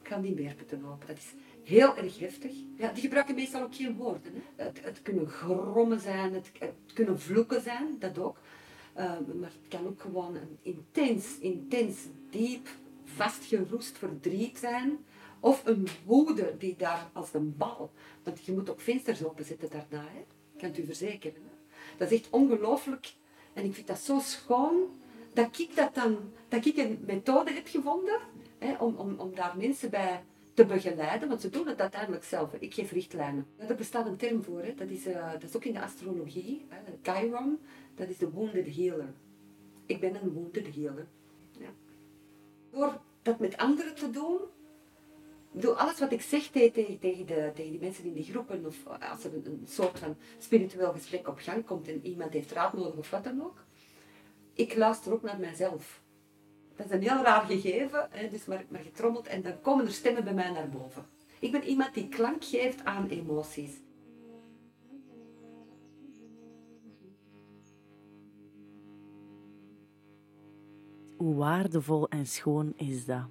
gaan 0.04 0.22
die 0.22 0.34
beerputten 0.34 0.86
open. 0.86 1.08
Dat 1.08 1.18
is 1.18 1.34
heel 1.64 1.98
erg 1.98 2.20
heftig. 2.20 2.52
Ja, 2.76 2.92
die 2.92 3.02
gebruiken 3.02 3.36
meestal 3.36 3.62
ook 3.62 3.76
geen 3.76 3.96
woorden. 3.96 4.34
Hè. 4.34 4.64
Het, 4.64 4.84
het 4.84 5.02
kunnen 5.02 5.28
grommen 5.28 6.00
zijn, 6.00 6.34
het, 6.34 6.52
kunnen 6.94 7.20
vloeken 7.20 7.62
zijn, 7.62 7.96
dat 8.00 8.18
ook. 8.18 8.38
Eh, 8.94 9.06
maar 9.40 9.52
het 9.62 9.68
kan 9.68 9.88
ook 9.88 10.02
gewoon 10.02 10.36
een 10.36 10.58
intens, 10.62 11.38
intens, 11.40 11.98
diep, 12.30 12.68
vastgeroest 13.04 13.98
verdriet 13.98 14.58
zijn. 14.58 14.98
Of 15.40 15.66
een 15.66 15.88
woede 16.06 16.56
die 16.58 16.76
daar 16.78 17.10
als 17.14 17.34
een 17.34 17.58
bal. 17.58 17.92
Want 18.24 18.46
je 18.46 18.52
moet 18.52 18.70
ook 18.70 18.80
vensters 18.82 19.24
openzetten 19.24 19.70
daarna, 19.70 20.08
hè. 20.10 20.26
Kan 20.58 20.84
u 20.84 20.86
verzekeren. 20.86 21.42
Hè. 21.44 21.78
Dat 21.98 22.12
is 22.12 22.20
echt 22.20 22.30
ongelooflijk. 22.30 23.14
En 23.54 23.66
ik 23.66 23.74
vind 23.74 23.88
dat 23.88 24.00
zo 24.00 24.20
schoon 24.20 24.76
dat 25.34 25.60
ik, 25.60 25.76
dat 25.76 25.96
dan, 25.96 26.18
dat 26.48 26.66
ik 26.66 26.78
een 26.78 27.04
methode 27.06 27.52
heb 27.52 27.68
gevonden 27.68 28.20
hè, 28.58 28.76
om, 28.76 28.96
om, 28.96 29.20
om 29.20 29.36
daar 29.36 29.58
mensen 29.58 29.90
bij 29.90 30.24
te 30.54 30.66
begeleiden, 30.66 31.28
want 31.28 31.42
ze 31.42 31.50
doen 31.50 31.68
het 31.68 31.82
uiteindelijk 31.82 32.24
zelf. 32.24 32.54
Ik 32.54 32.74
geef 32.74 32.92
richtlijnen. 32.92 33.48
Ja, 33.58 33.68
er 33.68 33.76
bestaat 33.76 34.06
een 34.06 34.18
term 34.18 34.44
voor, 34.44 34.62
hè. 34.62 34.74
Dat, 34.74 34.90
is, 34.90 35.06
eh, 35.06 35.32
dat 35.32 35.44
is 35.44 35.56
ook 35.56 35.66
in 35.66 35.74
de 35.74 35.82
astrologie. 35.82 36.66
Hè. 36.70 36.78
Chiron, 37.02 37.60
dat 37.96 38.10
is 38.10 38.18
de 38.18 38.30
wounded 38.30 38.76
healer. 38.76 39.14
Ik 39.86 40.00
ben 40.00 40.16
een 40.16 40.34
wounded 40.34 40.76
healer. 40.76 41.08
Ja. 41.60 41.70
Door 42.72 43.02
dat 43.22 43.40
met 43.40 43.58
anderen 43.58 43.96
te 43.96 44.10
doen, 44.10 44.40
door 45.52 45.76
alles 45.76 46.00
wat 46.00 46.12
ik 46.12 46.22
zeg 46.22 46.48
tegen, 46.48 46.72
tegen, 46.72 47.00
tegen, 47.00 47.26
de, 47.26 47.52
tegen 47.56 47.72
die 47.72 47.80
mensen 47.80 48.06
in 48.06 48.14
die 48.14 48.24
groepen, 48.24 48.66
of 48.66 48.88
als 49.12 49.24
er 49.24 49.34
een, 49.34 49.46
een 49.46 49.68
soort 49.68 50.00
van 50.00 50.16
spiritueel 50.40 50.92
gesprek 50.92 51.28
op 51.28 51.38
gang 51.40 51.66
komt 51.66 51.88
en 51.88 52.06
iemand 52.06 52.34
heeft 52.34 52.52
raad 52.52 52.74
nodig 52.74 52.96
of 52.96 53.10
wat 53.10 53.24
dan 53.24 53.44
ook, 53.44 53.64
ik 54.54 54.76
luister 54.76 55.14
ook 55.14 55.22
naar 55.22 55.40
mijzelf. 55.40 56.03
Dat 56.76 56.86
is 56.86 56.92
een 56.92 57.02
heel 57.02 57.24
raar 57.24 57.46
gegeven, 57.46 58.08
hè, 58.12 58.30
dus 58.30 58.46
maar, 58.46 58.66
maar 58.70 58.82
getrommeld 58.82 59.28
en 59.28 59.42
dan 59.42 59.62
komen 59.62 59.86
er 59.86 59.92
stemmen 59.92 60.24
bij 60.24 60.34
mij 60.34 60.52
naar 60.52 60.70
boven. 60.70 61.06
Ik 61.40 61.52
ben 61.52 61.64
iemand 61.64 61.94
die 61.94 62.10
klank 62.10 62.44
geeft 62.44 62.86
aan 62.86 63.08
emoties. 63.10 63.82
Hoe 71.18 71.36
waardevol 71.36 72.10
en 72.10 72.26
schoon 72.26 72.74
is 72.76 73.06
dat? 73.06 73.28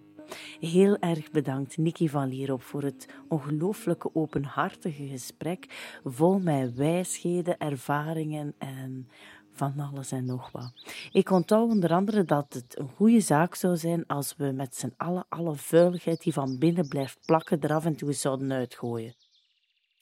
Heel 0.61 0.96
erg 0.98 1.31
bedankt, 1.31 1.76
Nicky 1.76 2.09
van 2.09 2.28
Lierop, 2.28 2.62
voor 2.62 2.83
het 2.83 3.09
ongelooflijke 3.28 4.11
openhartige 4.14 5.07
gesprek, 5.07 5.66
vol 6.05 6.38
met 6.38 6.74
wijsheden, 6.74 7.59
ervaringen 7.59 8.55
en 8.59 9.09
van 9.52 9.80
alles 9.80 10.12
en 10.12 10.24
nog 10.24 10.50
wat. 10.50 10.72
Ik 11.12 11.30
onthoud 11.30 11.70
onder 11.70 11.92
andere 11.92 12.24
dat 12.24 12.52
het 12.52 12.78
een 12.78 12.88
goede 12.88 13.20
zaak 13.20 13.54
zou 13.54 13.76
zijn 13.76 14.06
als 14.06 14.36
we 14.36 14.52
met 14.52 14.76
z'n 14.76 14.94
allen 14.96 15.26
alle 15.28 15.54
vuiligheid 15.54 16.22
die 16.22 16.32
van 16.32 16.58
binnen 16.58 16.88
blijft 16.88 17.18
plakken 17.26 17.60
er 17.60 17.72
af 17.72 17.84
en 17.84 17.96
toe 17.96 18.12
zouden 18.12 18.52
uitgooien. 18.52 19.14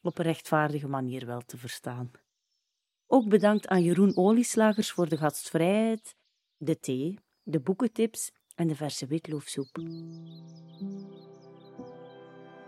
Op 0.03 0.19
een 0.19 0.25
rechtvaardige 0.25 0.89
manier 0.89 1.27
wel 1.27 1.41
te 1.41 1.57
verstaan. 1.57 2.11
Ook 3.07 3.29
bedankt 3.29 3.69
aan 3.69 3.83
Jeroen 3.83 4.17
Olieslagers 4.17 4.91
voor 4.91 5.09
de 5.09 5.17
gastvrijheid, 5.17 6.17
de 6.57 6.79
thee, 6.79 7.19
de 7.43 7.61
boekentips 7.61 8.33
en 8.55 8.69
de 8.69 8.75
verse 8.75 9.07
witloofsoep. 9.07 9.79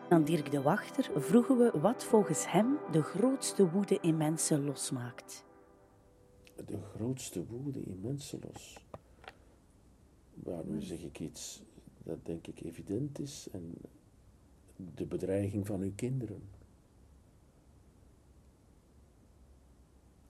Aan 0.09 0.25
Dirk 0.25 0.51
de 0.51 0.63
Wachter 0.63 1.11
vroegen 1.15 1.59
we 1.59 1.81
wat 1.81 2.05
volgens 2.05 2.51
hem 2.51 2.79
de 2.91 3.03
grootste 3.03 3.71
woede 3.71 3.99
in 4.01 4.17
mensen 4.17 4.65
losmaakt. 4.65 5.45
De 6.67 6.79
grootste 6.95 7.47
woede 7.47 7.83
in 7.83 8.01
mensen 8.01 8.41
los. 8.53 8.79
Maar 10.45 10.65
nu 10.65 10.81
zeg 10.81 11.03
ik 11.03 11.21
iets 11.21 11.63
dat 12.05 12.27
denk 12.27 12.47
ik 12.47 12.61
evident 12.61 13.19
is. 13.19 13.49
En 13.53 13.75
de 14.95 15.07
bedreiging 15.07 15.67
van 15.67 15.81
uw 15.81 15.93
kinderen. 15.95 16.43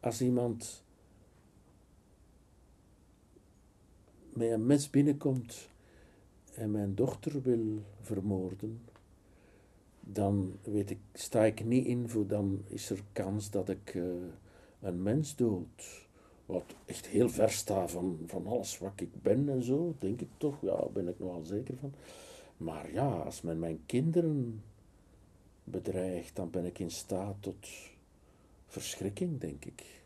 Als 0.01 0.21
iemand 0.21 0.85
met 4.33 4.51
een 4.51 4.67
mes 4.67 4.91
binnenkomt 4.91 5.69
en 6.55 6.71
mijn 6.71 6.95
dochter 6.95 7.43
wil 7.43 7.83
vermoorden, 8.01 8.81
dan 10.01 10.59
weet 10.63 10.91
ik, 10.91 10.99
sta 11.13 11.45
ik 11.45 11.65
niet 11.65 11.87
in 11.87 12.09
voor, 12.09 12.27
dan 12.27 12.65
is 12.67 12.91
er 12.91 13.03
kans 13.13 13.51
dat 13.51 13.69
ik 13.69 13.95
eh, 13.95 14.03
een 14.81 15.03
mens 15.03 15.37
dood. 15.37 16.07
Wat 16.53 16.75
echt 16.85 17.07
heel 17.07 17.29
ver 17.29 17.51
staat 17.51 17.91
van, 17.91 18.19
van 18.27 18.47
alles 18.47 18.79
wat 18.79 18.93
ik 19.01 19.23
ben 19.23 19.49
en 19.49 19.63
zo, 19.63 19.95
denk 19.99 20.21
ik 20.21 20.29
toch. 20.37 20.61
Ja, 20.61 20.77
daar 20.77 20.93
ben 20.93 21.09
ik 21.09 21.19
nogal 21.19 21.45
zeker 21.45 21.77
van. 21.77 21.93
Maar 22.57 22.93
ja, 22.93 23.09
als 23.09 23.43
men 23.43 23.59
mijn 23.59 23.83
kinderen 23.87 24.63
bedreigt, 25.65 26.37
dan 26.37 26.51
ben 26.51 26.65
ik 26.65 26.79
in 26.79 26.91
staat 26.91 27.37
tot 27.41 27.67
verschrikking, 28.67 29.41
denk 29.41 29.65
ik. 29.65 30.01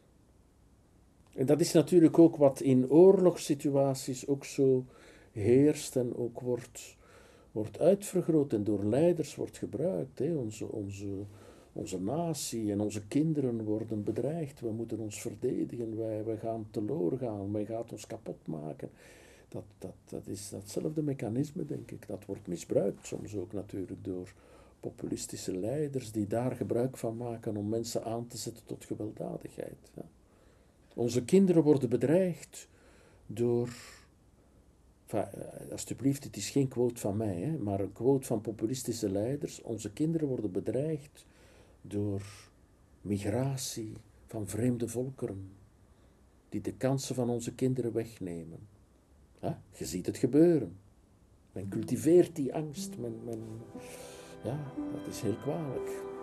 En 1.35 1.47
dat 1.47 1.61
is 1.61 1.73
natuurlijk 1.73 2.19
ook 2.19 2.37
wat 2.37 2.61
in 2.61 2.91
oorlogssituaties 2.91 4.27
ook 4.27 4.45
zo 4.45 4.85
heerst 5.33 5.97
en 5.97 6.17
ook 6.17 6.41
wordt, 6.41 6.97
wordt 7.53 7.79
uitvergroot 7.79 8.53
en 8.53 8.65
door 8.65 8.85
leiders 8.85 9.35
wordt 9.35 9.59
gebruikt. 9.59 10.19
Hè. 10.19 10.35
Onze, 10.35 10.73
onze, 10.73 11.07
onze 11.77 12.01
natie 12.01 12.73
en 12.73 12.81
onze 12.81 13.07
kinderen 13.07 13.65
worden 13.65 14.05
bedreigd. 14.05 14.61
We 14.61 14.71
moeten 14.71 14.99
ons 14.99 15.21
verdedigen. 15.21 15.97
Wij, 15.97 16.25
wij 16.25 16.37
gaan 16.37 16.67
teloor 16.71 17.19
gaan. 17.19 17.53
Wij 17.53 17.65
gaan 17.65 17.85
ons 17.91 18.07
kapot 18.07 18.47
maken. 18.47 18.91
Dat, 19.49 19.65
dat, 19.79 19.95
dat 20.05 20.27
is 20.27 20.49
datzelfde 20.49 21.03
mechanisme, 21.03 21.65
denk 21.65 21.91
ik. 21.91 22.07
Dat 22.07 22.25
wordt 22.25 22.47
misbruikt 22.47 23.07
soms 23.07 23.37
ook 23.37 23.53
natuurlijk 23.53 24.05
door 24.05 24.33
populistische 24.81 25.57
leiders 25.57 26.13
die 26.13 26.27
daar 26.27 26.53
gebruik 26.57 26.97
van 26.97 27.17
maken 27.17 27.57
om 27.57 27.69
mensen 27.69 28.05
aan 28.05 28.27
te 28.27 28.37
zetten 28.37 28.65
tot 28.67 28.85
gewelddadigheid. 28.85 29.91
Ja. 29.95 30.05
Onze 30.95 31.25
kinderen 31.25 31.63
worden 31.63 31.89
bedreigd 31.89 32.69
door. 33.27 33.69
Eh, 35.07 35.23
alsjeblieft, 35.71 36.25
het 36.25 36.37
is 36.37 36.51
geen 36.51 36.69
quote 36.69 37.01
van 37.01 37.17
mij, 37.17 37.37
hè, 37.37 37.59
maar 37.59 37.81
een 37.81 37.93
quote 37.93 38.27
van 38.27 38.41
populistische 38.41 39.11
leiders. 39.11 39.63
Onze 39.63 39.93
kinderen 39.93 40.29
worden 40.29 40.53
bedreigd 40.53 41.27
door 41.89 42.23
migratie 43.01 43.93
van 44.27 44.47
vreemde 44.49 44.89
volkeren, 44.89 45.51
die 46.49 46.61
de 46.61 46.73
kansen 46.73 47.15
van 47.15 47.31
onze 47.31 47.55
kinderen 47.55 47.93
wegnemen. 47.93 48.59
Ja, 49.41 49.63
je 49.79 49.85
ziet 49.85 50.07
het 50.07 50.17
gebeuren. 50.17 50.77
Men 51.53 51.69
cultiveert 51.69 52.37
die 52.37 52.55
angst. 52.55 52.99
Men, 52.99 53.25
men, 53.25 53.41
ja, 54.45 54.73
dat 54.93 55.07
is 55.07 55.21
heel 55.21 55.37
kwalijk. 55.37 56.16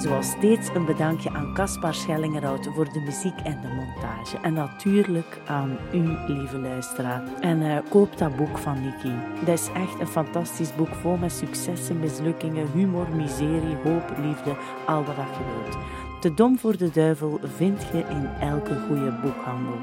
Zoals 0.00 0.30
steeds 0.30 0.68
een 0.68 0.84
bedankje 0.84 1.30
aan 1.30 1.54
Caspar 1.54 1.94
Schellingerhout 1.94 2.66
voor 2.74 2.92
de 2.92 3.00
muziek 3.00 3.38
en 3.44 3.60
de 3.60 3.68
montage. 3.68 4.38
En 4.38 4.52
natuurlijk 4.52 5.40
aan 5.46 5.78
u, 5.92 6.32
lieve 6.32 6.58
luisteraar. 6.58 7.40
En 7.40 7.60
uh, 7.62 7.78
koop 7.88 8.18
dat 8.18 8.36
boek 8.36 8.58
van 8.58 8.80
Nikki. 8.82 9.14
Dat 9.44 9.58
is 9.58 9.68
echt 9.74 10.00
een 10.00 10.06
fantastisch 10.06 10.74
boek 10.74 10.94
vol 10.94 11.16
met 11.16 11.32
successen, 11.32 11.98
mislukkingen, 11.98 12.70
humor, 12.72 13.08
miserie, 13.16 13.76
hoop, 13.76 14.12
liefde, 14.18 14.56
al 14.86 15.04
wat 15.04 15.16
je 15.16 15.62
wilt. 15.62 15.76
Te 16.20 16.34
dom 16.34 16.58
voor 16.58 16.76
de 16.76 16.90
duivel 16.90 17.40
vind 17.42 17.82
je 17.82 17.98
in 17.98 18.26
elke 18.26 18.80
goede 18.86 19.18
boekhandel. 19.22 19.78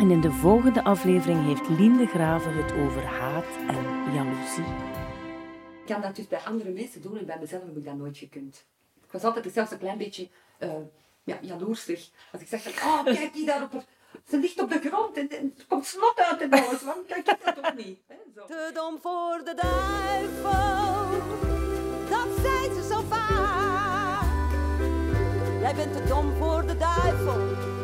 En 0.00 0.10
in 0.10 0.20
de 0.20 0.32
volgende 0.32 0.84
aflevering 0.84 1.44
heeft 1.44 1.68
Lien 1.68 1.96
de 1.96 2.06
Graven 2.06 2.56
het 2.56 2.72
over 2.72 3.04
haat 3.04 3.58
en 3.68 4.12
jaloezie. 4.14 4.64
Ik 5.84 5.94
kan 5.94 6.00
dat 6.00 6.16
dus 6.16 6.28
bij 6.28 6.40
andere 6.44 6.70
mensen 6.70 7.02
doen 7.02 7.18
en 7.18 7.26
bij 7.26 7.38
mezelf 7.40 7.62
heb 7.64 7.76
ik 7.76 7.84
dat 7.84 7.96
nooit 7.96 8.18
gekund. 8.18 8.66
Ik 9.08 9.14
was 9.14 9.24
altijd 9.24 9.52
zelfs 9.52 9.70
een 9.70 9.78
klein 9.78 9.98
beetje 9.98 10.28
uh, 10.58 10.70
ja, 11.24 11.38
jaloersig. 11.40 12.10
Als 12.32 12.42
ik 12.42 12.48
zeg, 12.48 12.82
oh 12.84 13.04
kijk 13.04 13.32
die 13.32 13.46
daar 13.46 13.62
op 13.62 13.72
haar... 13.72 13.84
Ze 14.28 14.38
ligt 14.38 14.62
op 14.62 14.70
de 14.70 14.80
grond 14.80 15.16
en, 15.16 15.28
en 15.28 15.54
er 15.58 15.66
komt 15.68 15.86
snot 15.86 16.14
uit 16.16 16.38
de 16.38 16.46
neus. 16.46 16.82
Waarom 16.82 17.06
kijk 17.06 17.28
ik 17.30 17.44
dat 17.44 17.54
toch 17.54 17.74
niet? 17.74 18.00
Zo. 18.34 18.44
Te 18.46 18.70
dom 18.74 18.98
voor 19.02 19.40
de 19.44 19.54
duivel, 19.54 21.10
dat 22.08 22.28
zei 22.42 22.74
ze 22.74 22.86
zo 22.90 23.02
vaak. 23.08 24.26
Jij 25.60 25.74
bent 25.74 25.92
te 25.92 26.04
dom 26.04 26.36
voor 26.36 26.66
de 26.66 26.76
duivel 26.76 27.77